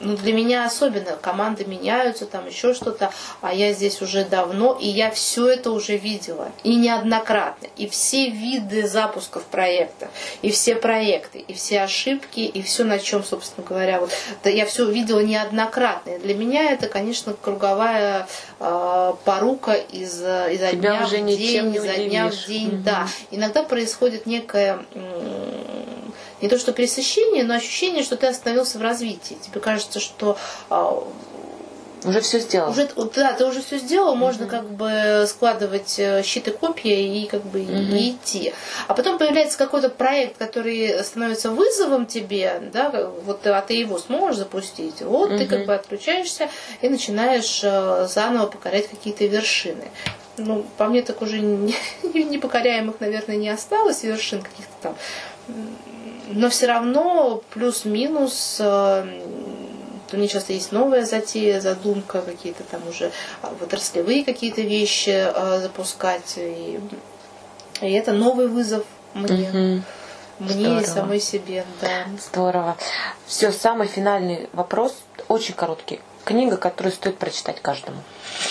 [0.00, 3.10] ну, для меня особенно команды меняются, там еще что-то,
[3.40, 8.28] а я здесь уже давно, и я все это уже видела, и неоднократно, и все
[8.28, 10.08] виды запусков проекта,
[10.42, 14.10] и все проекты, и все ошибки, и все, на чем, собственно говоря, вот,
[14.44, 16.10] да, я все видела неоднократно.
[16.10, 18.28] И для меня это, конечно, круговая
[18.60, 22.76] э, порука из, изо дня уже в день, изо дня в день, угу.
[22.84, 23.08] да.
[23.30, 24.84] Иногда происходит некая
[26.40, 29.38] не то что пресыщение, но ощущение, что ты остановился в развитии.
[29.42, 30.36] Тебе кажется, что
[30.68, 31.02] а,
[32.04, 32.70] Уже все сделал.
[32.70, 37.42] Уже, да, ты уже все сделал, можно как бы складывать э, щиты копья и как
[37.42, 38.52] бы и идти.
[38.86, 44.38] А потом появляется какой-то проект, который становится вызовом тебе, да, вот а ты его сможешь
[44.38, 45.00] запустить.
[45.00, 46.48] Вот ты как бы отключаешься
[46.82, 49.90] и начинаешь э, заново покорять какие-то вершины.
[50.38, 51.74] Ну, по мне так уже не-
[52.24, 54.96] непокоряемых, наверное, не осталось вершин каких-то там.
[56.26, 59.20] Но все равно плюс-минус э,
[60.12, 63.12] у меня часто есть новая затея, задумка, какие-то там уже
[63.42, 66.34] а, отраслевые какие-то вещи а, запускать.
[66.36, 66.80] И,
[67.80, 69.82] и это новый вызов мне.
[70.38, 70.84] Мне и Здорово.
[70.84, 72.04] самой себе, да.
[72.30, 72.76] Здорово.
[73.24, 74.94] Все, самый финальный вопрос,
[75.28, 76.00] очень короткий.
[76.24, 78.02] Книга, которую стоит прочитать каждому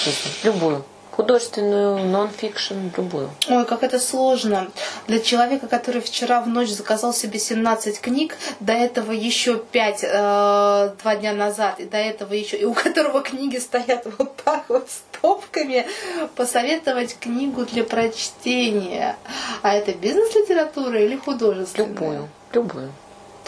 [0.04, 0.32] жизни.
[0.44, 0.84] Любую.
[1.16, 3.30] Художественную, нон-фикшн, любую.
[3.50, 4.68] Ой, как это сложно.
[5.08, 11.16] Для человека, который вчера в ночь заказал себе 17 книг, до этого еще 5 два
[11.20, 15.88] дня назад, и до этого еще, и у которого книги стоят вот так вот стопками,
[16.36, 19.16] посоветовать книгу для прочтения.
[19.62, 21.88] А это бизнес-литература или художественная?
[21.88, 22.30] Любую.
[22.54, 22.92] Любую.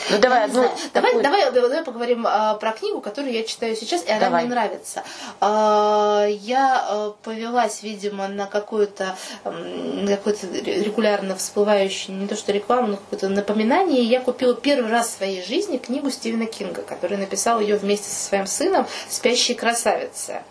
[0.10, 0.62] Ну давай одну.
[0.62, 0.72] знаю.
[0.94, 4.46] давай, давай, давай поговорим а, про книгу, которую я читаю сейчас, и она Давай.
[4.46, 5.04] мне нравится.
[5.40, 12.98] А, я а, повелась, видимо, на какую-то какое-то регулярно всплывающее, не то что рекламу, но
[12.98, 14.04] какое-то напоминание.
[14.04, 18.28] Я купила первый раз в своей жизни книгу Стивена Кинга, который написал ее вместе со
[18.28, 20.42] своим сыном «Спящие красавицы».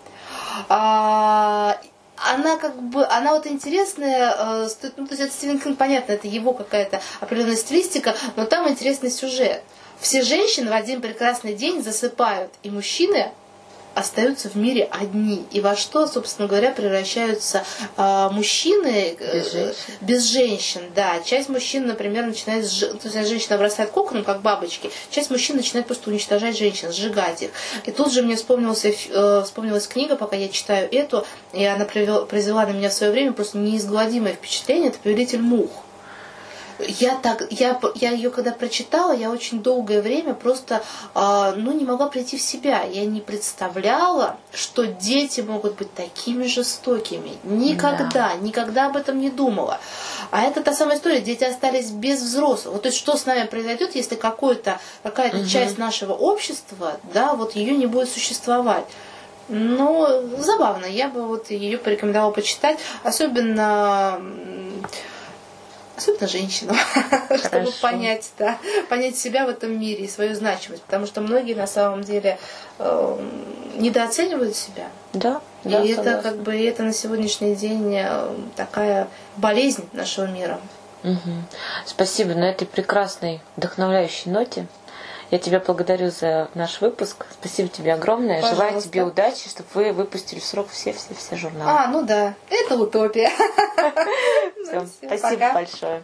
[0.69, 1.79] А,
[2.17, 6.29] она как бы, она вот интересная, э, ну, то есть это Стивен Кинг, понятно, это
[6.29, 9.63] его какая-то определенная стилистика, но там интересный сюжет.
[10.01, 13.33] Все женщины в один прекрасный день засыпают, и мужчины
[13.97, 15.45] остаются в мире одни.
[15.51, 17.65] И во что, собственно говоря, превращаются
[17.97, 19.75] а, мужчины э, Без женщин.
[20.03, 21.21] без женщин, да.
[21.25, 24.91] Часть мужчин, например, начинает, сжи- то есть женщина обрастает коконом, как бабочки.
[25.11, 27.51] Часть мужчин начинает просто уничтожать женщин, сжигать их.
[27.87, 32.27] И тут же мне вспомнился, э, вспомнилась книга, пока я читаю эту, и она привел-
[32.27, 34.91] произвела на меня в свое время просто неизгладимое впечатление.
[34.91, 35.71] Это «Повелитель мух».
[36.79, 40.83] Я так, я, я ее когда прочитала, я очень долгое время просто,
[41.15, 42.83] а, ну, не могла прийти в себя.
[42.83, 47.33] Я не представляла, что дети могут быть такими жестокими.
[47.45, 49.81] Никогда, никогда об этом не думала.
[50.31, 52.75] А это та самая история, дети остались без взрослых.
[52.75, 57.57] Вот то есть что с нами произойдет, если какой-то, какая-то часть нашего общества, да, вот
[57.57, 58.85] ее не будет существовать.
[59.49, 64.21] Но забавно, я бы вот ее порекомендовала почитать, особенно
[65.97, 66.77] особенно женщинам,
[67.39, 71.67] чтобы понять, да, понять себя в этом мире и свою значимость, потому что многие на
[71.67, 72.39] самом деле
[72.79, 73.29] э,
[73.77, 74.89] недооценивают себя.
[75.13, 76.31] Да, да, и это согласна.
[76.31, 80.61] как бы это на сегодняшний день э, такая болезнь нашего мира.
[81.03, 81.47] Мгм.
[81.85, 84.67] Спасибо на этой прекрасной, вдохновляющей ноте.
[85.31, 87.27] Я тебя благодарю за наш выпуск.
[87.41, 88.41] Спасибо тебе огромное.
[88.41, 88.89] Желаю Пожалуйста.
[88.89, 91.69] тебе удачи, чтобы вы выпустили в срок все-все-все журналы.
[91.71, 93.31] А, ну да, это утопия.
[94.67, 95.53] Всё, всё, Спасибо пока.
[95.55, 96.03] большое.